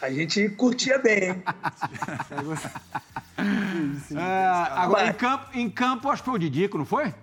[0.00, 1.42] A gente curtia bem, hein?
[4.14, 7.14] é, agora, em campo, em campo, acho que foi o Didico, não foi?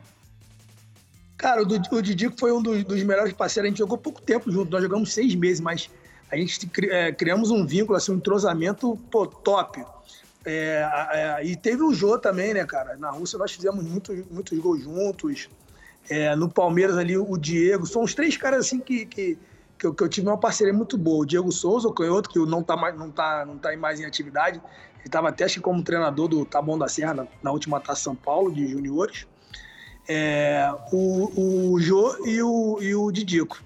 [1.38, 3.68] Cara, o, o Didico foi um dos, dos, melhores parceiros.
[3.68, 5.88] A gente jogou pouco tempo junto, nós jogamos seis meses, mas
[6.32, 9.86] a gente é, criamos um vínculo, assim, um entrosamento pô, top.
[10.46, 12.98] É, é, e teve o Jô também, né, cara?
[12.98, 15.50] Na Rússia nós fizemos muitos, muitos gols juntos.
[16.10, 17.86] É, no Palmeiras ali, o Diego.
[17.86, 19.38] São os três caras assim que, que,
[19.78, 21.24] que, eu, que eu tive uma parceria muito boa.
[21.24, 24.06] O Diego Souza, o canhoto, que não tá, mais, não tá, não tá mais em
[24.06, 24.58] atividade.
[24.58, 28.16] Ele estava até acho, como treinador do Taboão da Serra na, na última Taça São
[28.16, 29.28] Paulo de juniores.
[30.10, 33.62] É, o, o Jô e o, e o Didico.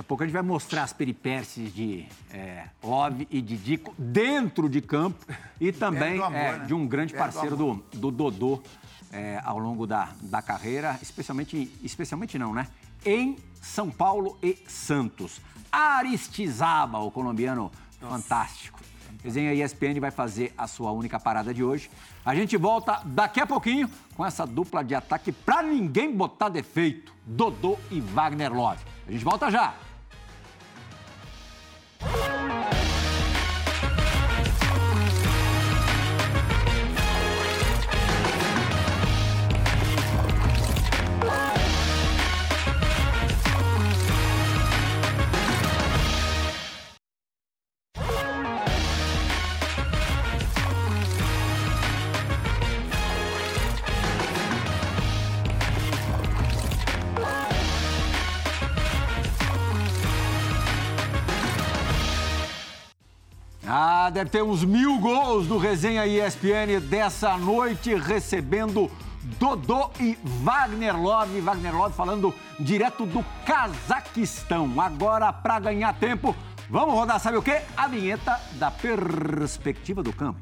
[0.00, 4.66] Daqui a pouco a gente vai mostrar as peripécias de é, Love e Didico dentro
[4.66, 5.26] de campo
[5.60, 6.64] e também amor, é, né?
[6.64, 8.62] de um grande parceiro do, do Dodô
[9.12, 12.66] é, ao longo da, da carreira, especialmente, especialmente não, né?
[13.04, 15.38] Em São Paulo e Santos.
[15.70, 17.70] Aristizaba, o colombiano
[18.00, 18.14] Nossa.
[18.14, 18.80] fantástico.
[19.22, 21.90] Resenha ESPN vai fazer a sua única parada de hoje.
[22.24, 27.12] A gente volta daqui a pouquinho com essa dupla de ataque pra ninguém botar defeito.
[27.26, 28.82] Dodô e Wagner Love.
[29.06, 29.74] A gente volta já.
[64.28, 68.90] Ter uns mil gols do Resenha ESPN dessa noite, recebendo
[69.38, 71.40] Dodô e Wagner Love.
[71.40, 74.80] Wagner Love falando direto do Cazaquistão.
[74.80, 76.34] Agora, para ganhar tempo,
[76.68, 77.62] vamos rodar, sabe o quê?
[77.76, 80.40] A vinheta da perspectiva do campo.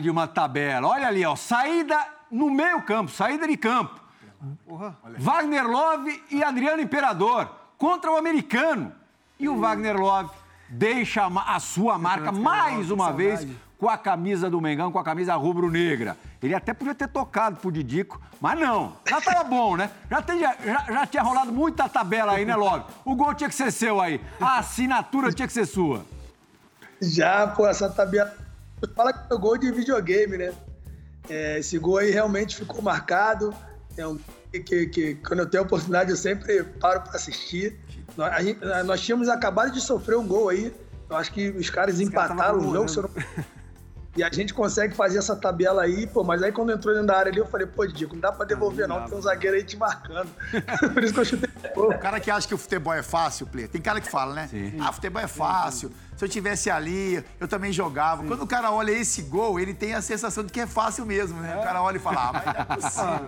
[0.00, 0.86] De uma tabela.
[0.86, 1.98] Olha ali, ó, saída
[2.30, 4.00] no meio campo, saída de campo.
[4.66, 8.92] Porra, Wagner Love e Adriano Imperador contra o americano.
[9.38, 10.30] E o Wagner Love
[10.68, 13.46] deixa a sua marca mais uma vez
[13.76, 16.16] com a camisa do Mengão, com a camisa rubro-negra.
[16.40, 18.96] Ele até podia ter tocado pro Didico, mas não.
[19.08, 19.90] Já tava bom, né?
[20.08, 20.54] Já, tem, já,
[20.88, 22.84] já tinha rolado muita tabela aí, né, Love?
[23.04, 24.20] O gol tinha que ser seu aí.
[24.40, 26.04] A assinatura tinha que ser sua.
[27.00, 28.32] Já, pô, essa tabela
[28.88, 30.52] fala que é gol de videogame, né?
[31.28, 33.54] É, esse gol aí realmente ficou marcado.
[33.96, 34.18] É um
[34.58, 37.78] que, que, quando eu tenho a oportunidade eu sempre paro para assistir.
[38.16, 38.32] Nós,
[38.84, 40.74] nós, tínhamos acabado de sofrer um gol aí.
[41.08, 43.10] Eu acho que os caras Esse empataram cara o jogo.
[44.16, 47.16] E a gente consegue fazer essa tabela aí, pô, mas aí quando entrou dentro da
[47.16, 49.56] área ali, eu falei, pô, Diego, não dá pra devolver não, não tem um zagueiro
[49.56, 50.28] aí te marcando.
[50.92, 51.50] Por isso que eu chutei.
[51.76, 54.48] O cara que acha que o futebol é fácil, Plê, tem cara que fala, né?
[54.48, 54.78] Sim.
[54.80, 55.92] Ah, futebol é fácil.
[56.16, 58.22] Se eu tivesse ali, eu também jogava.
[58.22, 58.28] Sim.
[58.28, 61.40] Quando o cara olha esse gol, ele tem a sensação de que é fácil mesmo,
[61.40, 61.54] né?
[61.54, 61.60] É.
[61.60, 63.20] O cara olha e fala, ah, mas não é possível.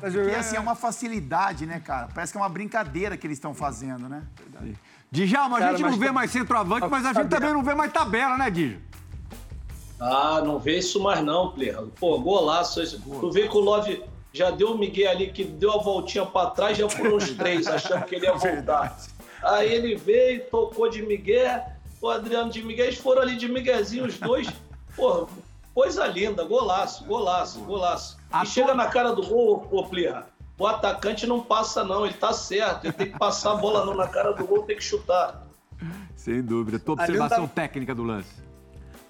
[0.00, 2.08] Tá e assim, é uma facilidade, né, cara?
[2.14, 4.22] Parece que é uma brincadeira que eles estão fazendo, né?
[4.36, 4.78] Verdade.
[5.12, 8.36] Djalma, a gente não vê mais centroavante, mas a gente também não vê mais tabela,
[8.38, 8.89] né, Djalma?
[10.00, 11.82] Ah, não vê isso mais não, player.
[11.98, 12.80] Pô, golaço.
[12.98, 16.50] Tu vê que o Love já deu o Miguel ali, que deu a voltinha para
[16.50, 18.96] trás, já foram os três, achando que ele ia voltar.
[19.42, 21.62] Aí ele veio, tocou de Miguel,
[22.00, 24.48] o Adriano de Miguel, eles foram ali de Miguelzinho, os dois.
[24.96, 25.28] Pô,
[25.74, 28.18] coisa linda, golaço, golaço, golaço.
[28.42, 30.26] E chega na cara do gol, ô Plirra,
[30.58, 33.94] o atacante não passa não, ele tá certo, ele tem que passar a bola não
[33.94, 35.46] na cara do gol, tem que chutar.
[36.14, 36.78] Sem dúvida.
[36.78, 38.42] Tua observação técnica do lance.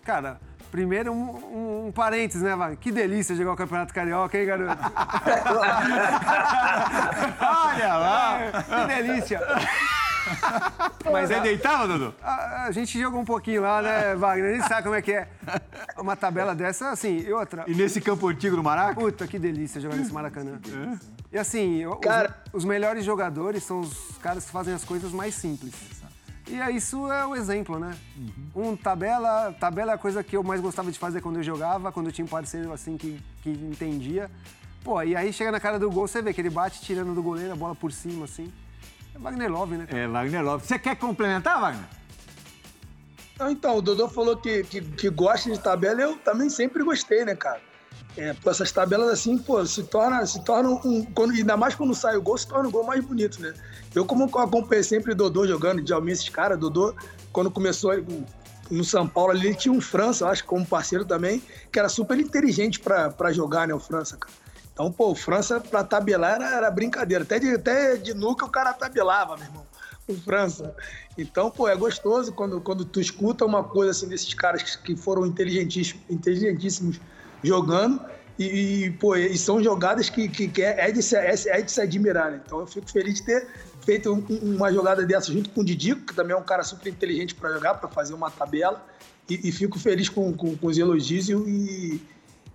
[0.05, 0.41] Cara,
[0.71, 2.79] Primeiro, um, um, parênteses, né, Wagner?
[2.79, 4.79] Que delícia jogar o Campeonato Carioca, hein, garoto?
[7.41, 8.39] Olha lá!
[8.63, 9.41] Que delícia!
[11.11, 12.15] Mas é deitava, Dudu?
[12.23, 14.53] A, a gente jogou um pouquinho lá, né, Wagner?
[14.53, 15.29] A gente sabe como é que é.
[15.99, 17.65] Uma tabela dessa, assim, e outra.
[17.67, 18.95] E nesse campo antigo do Maraca?
[18.95, 20.61] Puta, que delícia jogar nesse Maracanã.
[21.33, 25.35] E assim, os- Cara- os, melhores jogadores são os caras que fazem as coisas mais
[25.35, 25.75] simples.
[26.51, 27.97] E aí isso é o exemplo, né?
[28.55, 31.93] Um tabela, tabela é a coisa que eu mais gostava de fazer quando eu jogava,
[31.93, 34.29] quando eu tinha um parceiro assim que, que entendia.
[34.83, 37.23] Pô, e aí chega na cara do gol, você vê que ele bate tirando do
[37.23, 38.53] goleiro a bola por cima, assim.
[39.15, 39.87] É Wagner Love, né?
[39.91, 40.67] É, Wagner Lopes.
[40.67, 41.85] Você quer complementar, Wagner?
[43.49, 47.37] Então, o Dodô falou que, que, que gosta de tabela, eu também sempre gostei, né,
[47.37, 47.61] cara?
[48.17, 51.05] É, pô, essas tabelas assim, pô, se torna, se torna um.
[51.15, 53.55] Quando, ainda mais quando sai o gol, se torna o gol mais bonito, né?
[53.95, 56.95] Eu, como acompanhei sempre o Dodô jogando, de Almir, esses caras, Dodô,
[57.33, 57.93] quando começou
[58.71, 61.43] no São Paulo ali, ele tinha um França, eu acho, como parceiro também,
[61.73, 64.33] que era super inteligente pra jogar, né, o França, cara.
[64.73, 67.23] Então, pô, o França pra tabelar era, era brincadeira.
[67.23, 69.67] Até de, até de nuca o cara tabelava, meu irmão.
[70.09, 70.75] O França.
[71.19, 74.97] Então, pô, é gostoso quando, quando tu escuta uma coisa assim desses caras que, que
[74.97, 76.99] foram inteligentíssimos, inteligentíssimos
[77.43, 78.01] jogando
[78.39, 81.63] e, e, pô, e são jogadas que, que, que é, é de se, é, é
[81.63, 82.41] de se admirar, né?
[82.47, 83.47] Então eu fico feliz de ter
[83.85, 86.89] feito um- uma jogada dessa junto com o Didico, que também é um cara super
[86.91, 88.85] inteligente para jogar, para fazer uma tabela.
[89.29, 92.01] E, e fico feliz com, com, com os elogios e,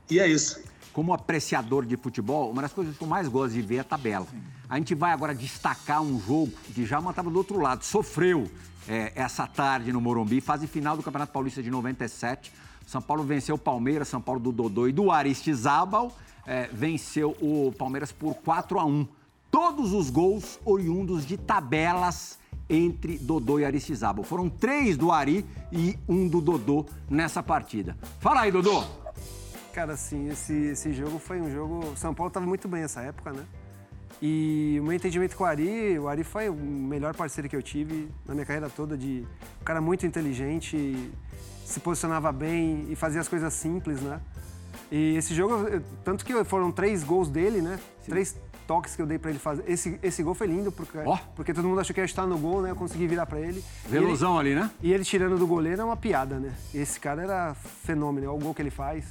[0.10, 0.60] e é isso.
[0.92, 3.84] Como apreciador de futebol, uma das coisas que eu mais gosto de ver é a
[3.84, 4.26] tabela.
[4.70, 8.50] A gente vai agora destacar um jogo que já estava do outro lado, sofreu
[8.88, 12.52] é, essa tarde no Morumbi, fase final do Campeonato Paulista de 97.
[12.86, 16.12] São Paulo venceu o Palmeiras, São Paulo do Dodô e do Aristizábal,
[16.46, 19.08] é, venceu o Palmeiras por 4 a 1
[19.50, 22.38] Todos os gols oriundos de tabelas
[22.70, 24.24] entre Dodô e Aristizábal.
[24.24, 27.96] Foram três do Ari e um do Dodô nessa partida.
[28.20, 28.84] Fala aí, Dodô.
[29.74, 31.96] Cara, assim, esse, esse jogo foi um jogo.
[31.96, 33.46] São Paulo estava muito bem nessa época, né?
[34.22, 37.62] E o meu entendimento com o Ari, o Ari foi o melhor parceiro que eu
[37.62, 39.26] tive na minha carreira toda, de
[39.62, 41.12] um cara muito inteligente,
[41.66, 44.22] se posicionava bem e fazia as coisas simples, né?
[44.92, 47.80] E esse jogo, tanto que foram três gols dele, né?
[48.06, 48.36] Três
[48.68, 49.64] toques que eu dei pra ele fazer.
[49.68, 51.18] Esse, esse gol foi lindo, porque, Ó.
[51.36, 52.70] porque todo mundo achou que ia estar no gol, né?
[52.72, 53.64] Eu consegui virar pra ele.
[53.90, 54.70] E ele- Velozão ali, né?
[54.82, 56.54] e ele tirando do goleiro é uma piada, né?
[56.74, 57.54] Esse cara era
[57.84, 59.06] fenômeno, olha o gol que ele faz.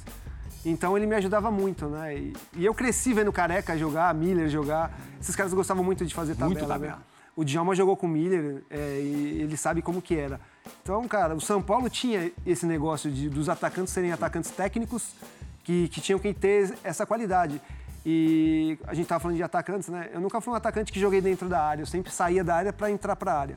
[0.65, 2.15] Então ele me ajudava muito, né?
[2.17, 4.97] E, e eu cresci vendo Careca jogar, Miller jogar.
[5.21, 6.49] Esses caras gostavam muito de fazer tabela.
[6.49, 6.95] Muito tabela.
[6.95, 7.01] Né?
[7.35, 10.39] O Djalma jogou com o Miller é, e ele sabe como que era.
[10.81, 15.13] Então, cara, o São Paulo tinha esse negócio de, dos atacantes serem atacantes técnicos
[15.63, 17.61] que, que tinham que ter essa qualidade.
[18.05, 20.09] E a gente tava falando de atacantes, né?
[20.13, 21.81] Eu nunca fui um atacante que joguei dentro da área.
[21.81, 23.55] Eu sempre saía da área para entrar para a área.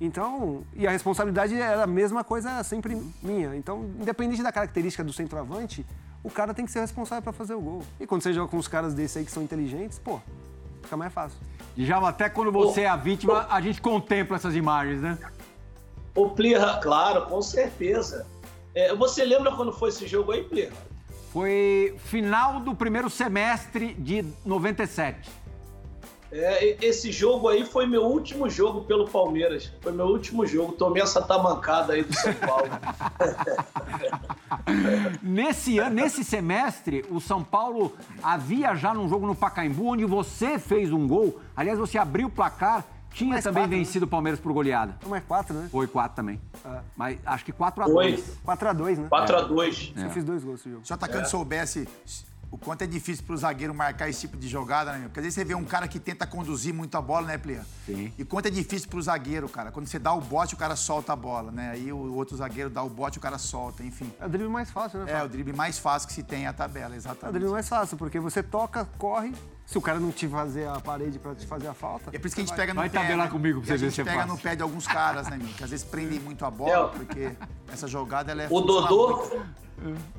[0.00, 3.54] Então, e a responsabilidade era a mesma coisa sempre minha.
[3.54, 5.86] Então, independente da característica do centroavante,
[6.24, 7.82] o cara tem que ser responsável para fazer o gol.
[8.00, 10.18] E quando você joga com os caras desses aí que são inteligentes, pô,
[10.82, 11.38] fica mais fácil.
[11.76, 15.18] Já até quando você é a vítima, a gente contempla essas imagens, né?
[16.14, 18.26] O Plirra, claro, com certeza.
[18.74, 20.72] É, você lembra quando foi esse jogo aí, Plirra?
[21.32, 25.30] Foi final do primeiro semestre de 97.
[26.32, 29.70] É, esse jogo aí foi meu último jogo pelo Palmeiras.
[29.82, 30.72] Foi meu último jogo.
[30.72, 32.68] Tomei essa tamancada aí do São Paulo.
[35.22, 40.58] Nesse, ano, nesse semestre, o São Paulo havia já num jogo no Pacaembu, onde você
[40.58, 41.40] fez um gol.
[41.56, 43.84] Aliás, você abriu o placar, tinha Mais também quatro, né?
[43.84, 44.94] vencido o Palmeiras por goleada.
[44.98, 45.68] Então, mais quatro, né?
[45.70, 46.40] Foi quatro também.
[46.64, 46.80] É.
[46.96, 48.12] Mas acho que 4 a Foi.
[48.12, 49.08] 2 4x2, né?
[49.10, 49.92] 4x2.
[50.02, 50.86] Eu fiz dois gols esse jogo.
[50.86, 51.88] Se o atacante soubesse
[52.52, 55.08] o quanto é difícil pro zagueiro marcar esse tipo de jogada, né, meu?
[55.08, 57.64] Porque às vezes você vê um cara que tenta conduzir muito a bola, né, Plea?
[57.86, 58.12] Sim.
[58.18, 59.72] E quanto é difícil pro zagueiro, cara.
[59.72, 61.70] Quando você dá o bote, o cara solta a bola, né?
[61.70, 64.12] Aí o outro zagueiro dá o bote, o cara solta, enfim.
[64.20, 65.06] É o drible mais fácil, né?
[65.10, 65.26] É, Fábio?
[65.26, 67.32] o drible mais fácil que se tem é a tabela, É o exatamente.
[67.32, 69.32] drible mais fácil, porque você toca, corre.
[69.64, 72.10] Se o cara não te fazer a parede pra te fazer a falta.
[72.12, 72.98] É por isso que a gente pega no Vai pé.
[73.00, 73.32] tabelar né?
[73.32, 74.34] comigo pra E você a ver gente se é pega fácil.
[74.34, 75.48] no pé de alguns caras, né, meu?
[75.54, 76.98] Que às vezes prendem muito a bola, É.
[76.98, 77.32] porque
[77.72, 78.48] essa jogada ela é.
[78.50, 79.30] O Dodô,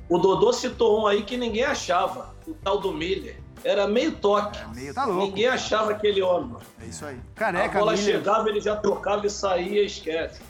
[0.09, 2.33] o Dodô citou um aí que ninguém achava.
[2.45, 3.41] O tal do Miller.
[3.63, 4.59] Era meio toque.
[4.59, 5.27] É meio Tá louco.
[5.27, 6.57] Ninguém achava aquele homem.
[6.81, 7.19] É isso aí.
[7.35, 8.15] Careca, a bola Miller.
[8.17, 10.41] chegava, ele já tocava e saía, esquece.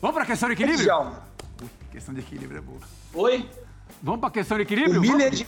[0.00, 1.12] Vamos para a questão de equilíbrio?
[1.90, 2.80] Questão de equilíbrio é boa.
[3.14, 3.48] Oi?
[4.02, 5.00] Vamos para a questão de O equilíbrio?
[5.00, 5.46] Miller de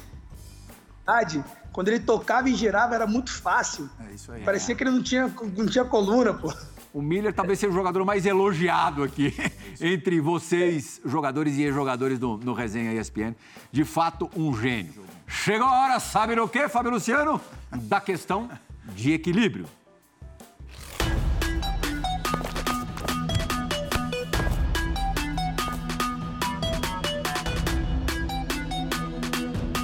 [1.09, 1.43] verdade,
[1.73, 3.89] quando ele tocava e girava era muito fácil.
[4.07, 4.43] É isso aí.
[4.45, 6.53] Parecia que ele não tinha, não tinha coluna, pô.
[6.99, 9.33] O Miller talvez seja o jogador mais elogiado aqui
[9.81, 13.37] entre vocês, jogadores e ex-jogadores do, no Resenha ESPN.
[13.71, 15.05] De fato, um gênio.
[15.25, 17.41] Chegou a hora, sabe no quê, Fábio Luciano?
[17.71, 18.51] Da questão
[18.97, 19.67] de equilíbrio.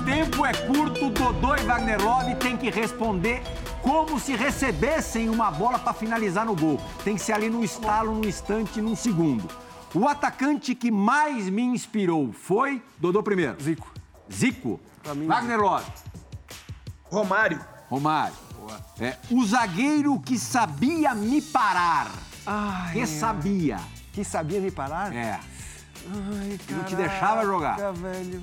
[0.04, 3.40] Tempo é curto, Dodô e Wagner Love têm que responder
[3.84, 6.80] como se recebessem uma bola para finalizar no gol.
[7.04, 9.48] Tem que ser ali no estalo, num instante, num segundo.
[9.94, 13.62] O atacante que mais me inspirou foi Dodô primeiro.
[13.62, 13.92] Zico.
[14.32, 14.80] Zico.
[15.02, 15.84] Pra mim, Wagner Love.
[17.04, 17.60] Romário.
[17.88, 18.34] Romário.
[18.98, 22.10] É, o zagueiro que sabia me parar.
[22.46, 23.78] Ai, Que sabia.
[24.12, 25.14] que sabia me parar?
[25.14, 25.38] É.
[26.10, 27.76] Ai, Não te deixava jogar.
[27.76, 28.42] caraca, velho.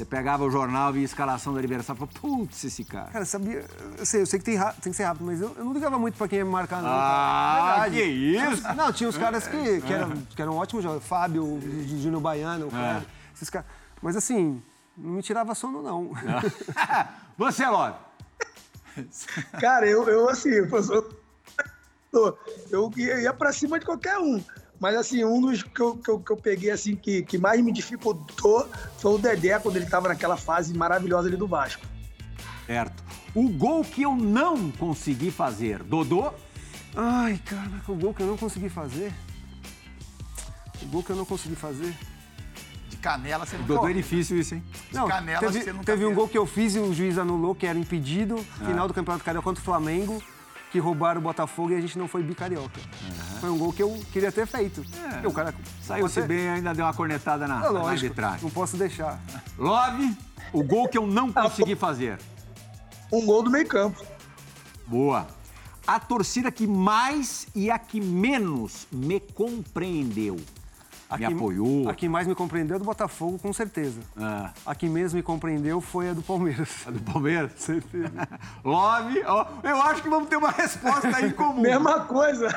[0.00, 3.10] Você pegava o jornal, via a escalação do adversário e falava, putz, esse cara.
[3.10, 3.66] Cara, sabia.
[3.98, 5.74] Eu sei, eu sei que tem, ra- tem que ser rápido, mas eu, eu não
[5.74, 6.88] ligava muito pra quem ia me marcar, não.
[6.90, 7.90] Ah, cara.
[7.90, 8.62] que isso?
[8.74, 11.06] Não, tinha os caras que, que, eram, que eram ótimos jogadores.
[11.06, 11.60] Fábio, o
[12.00, 13.68] Júnior Baiano, o cara, esses caras.
[14.00, 14.62] Mas assim,
[14.96, 16.12] não me tirava sono, não.
[17.36, 17.98] Você, Love.
[19.60, 22.38] Cara, eu, eu assim, eu,
[22.70, 24.42] eu ia, ia pra cima de qualquer um.
[24.80, 27.60] Mas assim, um dos que eu, que eu, que eu peguei assim, que, que mais
[27.62, 28.66] me dificultou
[28.98, 31.84] foi o Dedé, quando ele tava naquela fase maravilhosa ali do Vasco.
[32.66, 33.02] Certo.
[33.34, 35.82] O gol que eu não consegui fazer.
[35.82, 36.32] Dodô.
[36.96, 39.12] Ai, caraca, o gol que eu não consegui fazer.
[40.82, 41.94] O gol que eu não consegui fazer.
[42.88, 43.94] De canela você não Dodô é corre.
[43.94, 44.64] difícil isso, hein?
[44.92, 47.54] Não, canela teve, você nunca teve um gol que eu fiz e o juiz anulou,
[47.54, 48.64] que era impedido, Ah.
[48.64, 50.22] final do Campeonato Carioca contra o Flamengo,
[50.70, 52.80] que roubaram o Botafogo e a gente não foi bicarioca.
[53.40, 54.84] Foi um gol que eu queria ter feito.
[55.22, 55.26] É.
[55.26, 58.42] O cara Saiu-se bem, ainda deu uma cornetada na, É na lógico, arbitragem.
[58.42, 59.20] não posso deixar.
[59.58, 60.16] Love,
[60.52, 62.18] o gol que eu não consegui fazer.
[63.12, 64.04] Um gol do meio campo.
[64.86, 65.26] Boa.
[65.86, 70.36] A torcida que mais e a que menos me compreendeu.
[71.18, 71.88] Me apoiou.
[71.88, 74.00] A que mais me compreendeu é do Botafogo, com certeza.
[74.16, 76.86] Ah, A que menos me compreendeu foi a do Palmeiras.
[76.86, 77.52] a do Palmeiras?
[78.64, 81.60] Love, ó, eu acho que vamos ter uma resposta aí em comum.
[81.62, 82.48] Mesma coisa.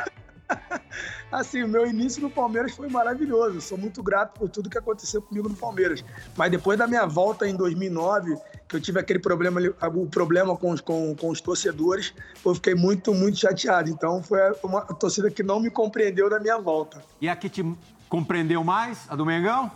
[1.32, 3.60] Assim, o meu início no Palmeiras foi maravilhoso.
[3.60, 6.06] Sou muito grato por tudo que aconteceu comigo no Palmeiras.
[6.38, 8.38] Mas depois da minha volta em 2009,
[8.68, 12.14] que eu tive aquele problema, ali, o problema com os, com, com os torcedores,
[12.45, 13.89] eu fiquei muito, muito chateado.
[13.89, 17.04] Então foi uma torcida que não me compreendeu da minha volta.
[17.20, 17.66] E a que te
[18.18, 19.09] compreendeu mais?
[19.09, 19.72] A do Mengão?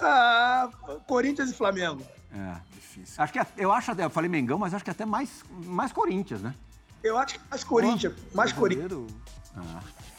[0.00, 0.68] Ah,
[1.08, 2.00] Corinthians e Flamengo.
[2.32, 2.54] É.
[2.72, 3.20] Difícil.
[3.20, 5.90] Acho que, é- eu acho até, eu falei Mengão, mas acho que até mais, mais
[5.90, 6.54] Corinthians, né?
[7.02, 8.86] Eu acho que mais Corinthians, mais Corinthians.
[8.88, 9.16] Brasileiro?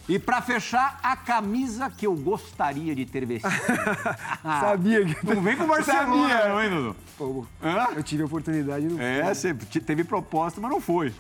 [0.10, 3.54] E pra fechar, a camisa que eu gostaria de ter vestido.
[4.44, 5.26] Sabia que.
[5.26, 6.50] Não vem com Barcelona, Sabia.
[6.50, 6.70] não, hein,
[7.20, 7.48] Dudu?
[7.96, 9.02] Eu tive a oportunidade no.
[9.02, 11.14] É, você te- teve proposta, mas não foi.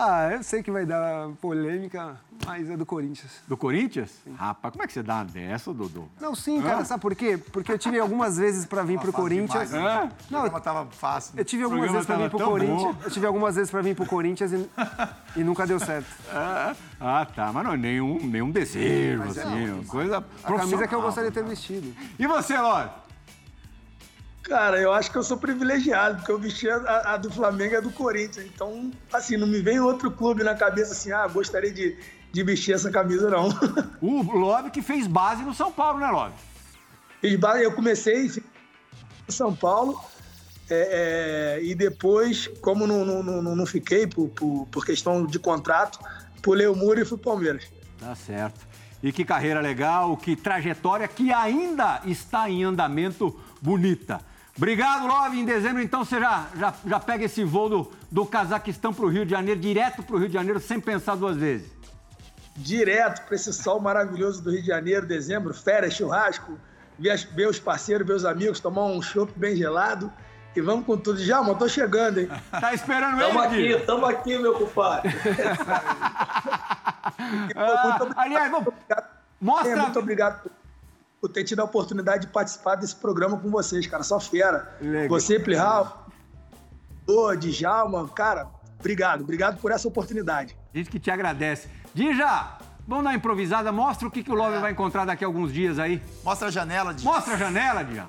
[0.00, 3.32] Ah, eu sei que vai dar polêmica, mas é do Corinthians.
[3.48, 4.12] Do Corinthians?
[4.36, 6.08] Rapaz, como é que você dá uma dessa, Dudu?
[6.20, 7.36] Não, sim, cara, sabe por quê?
[7.36, 9.70] Porque eu tive algumas vezes pra vir pro Corinthians.
[9.70, 10.02] demais, né?
[10.04, 10.04] É?
[10.04, 11.34] O programa tava fácil.
[11.34, 11.40] né?
[11.40, 12.94] Eu tive algumas vezes pra vir pro Corinthians.
[12.96, 13.02] bom.
[13.02, 14.70] Eu tive algumas vezes pra vir pro Corinthians e,
[15.34, 16.06] e nunca deu certo.
[16.32, 20.94] Ah, ah, tá, mas não é nenhum, nenhum desejo, assim, uma coisa A camisa que
[20.94, 21.92] eu gostaria de ter vestido.
[22.16, 22.88] E você, Lore?
[24.48, 27.76] Cara, eu acho que eu sou privilegiado, porque eu vesti a, a do Flamengo e
[27.76, 28.46] a do Corinthians.
[28.46, 31.96] Então, assim, não me vem outro clube na cabeça assim, ah, gostaria de,
[32.32, 33.48] de vestir essa camisa, não.
[34.00, 36.34] O Love que fez base no São Paulo, né, Love?
[37.20, 40.00] Fiz base- Eu comecei em São Paulo,
[40.70, 45.38] é, é, e depois, como não, não, não, não fiquei por, por, por questão de
[45.38, 45.98] contrato,
[46.42, 47.64] pulei o muro e fui Palmeiras.
[47.98, 48.66] Tá certo.
[49.02, 54.20] E que carreira legal, que trajetória que ainda está em andamento bonita.
[54.58, 55.38] Obrigado, Love.
[55.40, 59.08] Em dezembro, então, você já, já, já pega esse voo do, do Cazaquistão para o
[59.08, 61.70] Rio de Janeiro, direto para o Rio de Janeiro, sem pensar duas vezes.
[62.56, 66.58] Direto para esse sol maravilhoso do Rio de Janeiro, dezembro, férias, churrasco,
[66.98, 70.12] ver, ver os parceiros, ver os amigos, tomar um chopp bem gelado.
[70.56, 71.22] E vamos com tudo.
[71.22, 72.28] Já, mas tô chegando, hein?
[72.50, 73.86] Tá esperando Tamo ele, aqui, Gui?
[73.86, 75.08] tamo aqui, meu compadre.
[77.56, 79.02] Ah, aliás, vamos, É,
[79.40, 79.76] mostra...
[79.76, 80.50] muito obrigado
[81.20, 84.02] por- ter tido a oportunidade de participar desse programa com vocês, cara.
[84.02, 84.76] Só fera.
[84.80, 85.08] Legal.
[85.08, 86.06] Você, Plihal,
[87.06, 88.48] ô, Djalma, cara,
[88.78, 89.22] obrigado.
[89.22, 90.56] Obrigado por essa oportunidade.
[90.74, 91.68] A gente que te agradece.
[91.94, 95.26] Dija, vamos dar uma improvisada, mostra o que, que o Love vai encontrar daqui a
[95.26, 96.02] alguns dias aí.
[96.24, 97.04] Mostra a janela de.
[97.04, 98.06] Mostra a janela, Dija.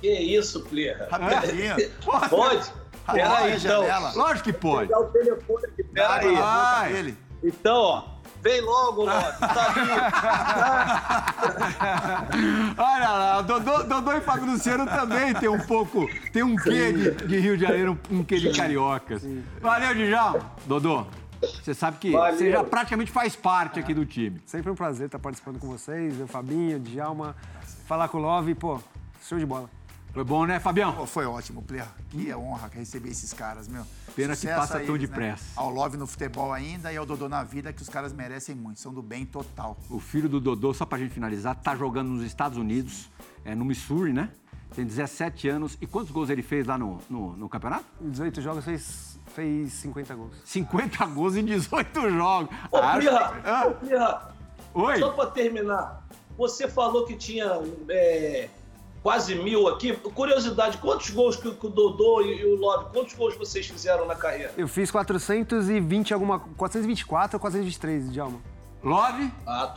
[0.00, 1.08] Que isso, Plirra?
[1.10, 1.76] Rapidinho.
[2.30, 2.72] Pode?
[3.08, 3.82] Olha Peraí, a então.
[3.82, 4.12] janela.
[4.14, 4.88] Lógico que pode.
[4.88, 5.82] Dá o telefone aqui.
[5.84, 7.16] Peraí.
[7.42, 8.04] Então, ó,
[8.42, 9.38] vem logo, Love.
[9.38, 9.90] Tá vindo.
[12.80, 17.10] Olha lá, Dodô, Dodô e Fábio Luciano também tem um pouco, tem um quê de,
[17.26, 19.22] de Rio de Janeiro, um quê de cariocas.
[19.60, 20.52] Valeu, Djalma.
[20.66, 21.06] Dodô,
[21.62, 22.36] você sabe que Valeu.
[22.36, 24.40] você já praticamente faz parte aqui do time.
[24.46, 27.36] Sempre um prazer estar participando com vocês, eu, Fabinho, Djalma,
[27.86, 28.80] falar com o Love, pô,
[29.22, 29.68] show de bola.
[30.12, 30.92] Foi bom, né, Fabião?
[30.92, 31.86] Pô, foi ótimo, Player.
[32.10, 33.84] Que honra receber esses caras, meu.
[34.16, 35.44] Pena que Sucesso passa a tão eles, depressa.
[35.44, 35.50] Né?
[35.56, 38.80] Ao Love no futebol ainda e ao Dodô na vida, que os caras merecem muito.
[38.80, 39.78] São do bem total.
[39.88, 43.08] O filho do Dodô, só pra gente finalizar, tá jogando nos Estados Unidos,
[43.44, 44.30] é, no Missouri, né?
[44.74, 45.76] tem 17 anos.
[45.80, 47.84] E quantos gols ele fez lá no, no, no campeonato?
[48.00, 50.36] Em 18 jogos fez, fez 50 gols.
[50.44, 52.56] 50 gols em 18 jogos.
[52.70, 54.34] Ô, Acho- Ah, ô, Plirra,
[54.74, 54.98] Oi?
[54.98, 56.04] só pra terminar,
[56.36, 57.46] você falou que tinha
[57.88, 58.48] é,
[59.02, 59.92] quase mil aqui.
[59.94, 64.14] Curiosidade, quantos gols que, o Dodô e, e o Love, quantos gols vocês fizeram na
[64.14, 64.52] carreira?
[64.56, 66.38] Eu fiz 420 alguma...
[66.38, 68.38] 424 ou 423, Djalma.
[68.82, 69.32] Love?
[69.46, 69.74] Ah,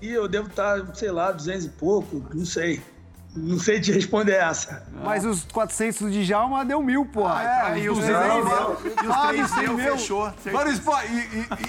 [0.00, 2.82] E eu devo estar, sei lá, 200 e pouco, não sei.
[3.36, 4.82] Não sei te responder essa.
[5.04, 7.26] Mas os 400 do Djalma deu mil, pô.
[7.28, 9.92] Ah, e os os três três meu, e os Ah, três esse meu meu.
[9.98, 10.32] fechou.
[10.44, 11.06] Do esporte.
[11.12, 11.18] E,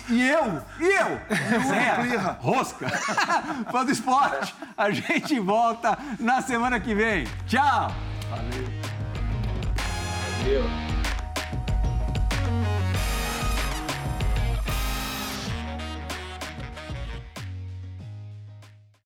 [0.09, 0.62] e- e eu?
[0.80, 1.20] E eu?
[1.68, 2.88] Zé, rosca.
[3.72, 4.55] Fã do esporte.
[4.76, 7.26] A gente volta na semana que vem.
[7.45, 7.91] Tchau.
[8.30, 8.72] Valeu.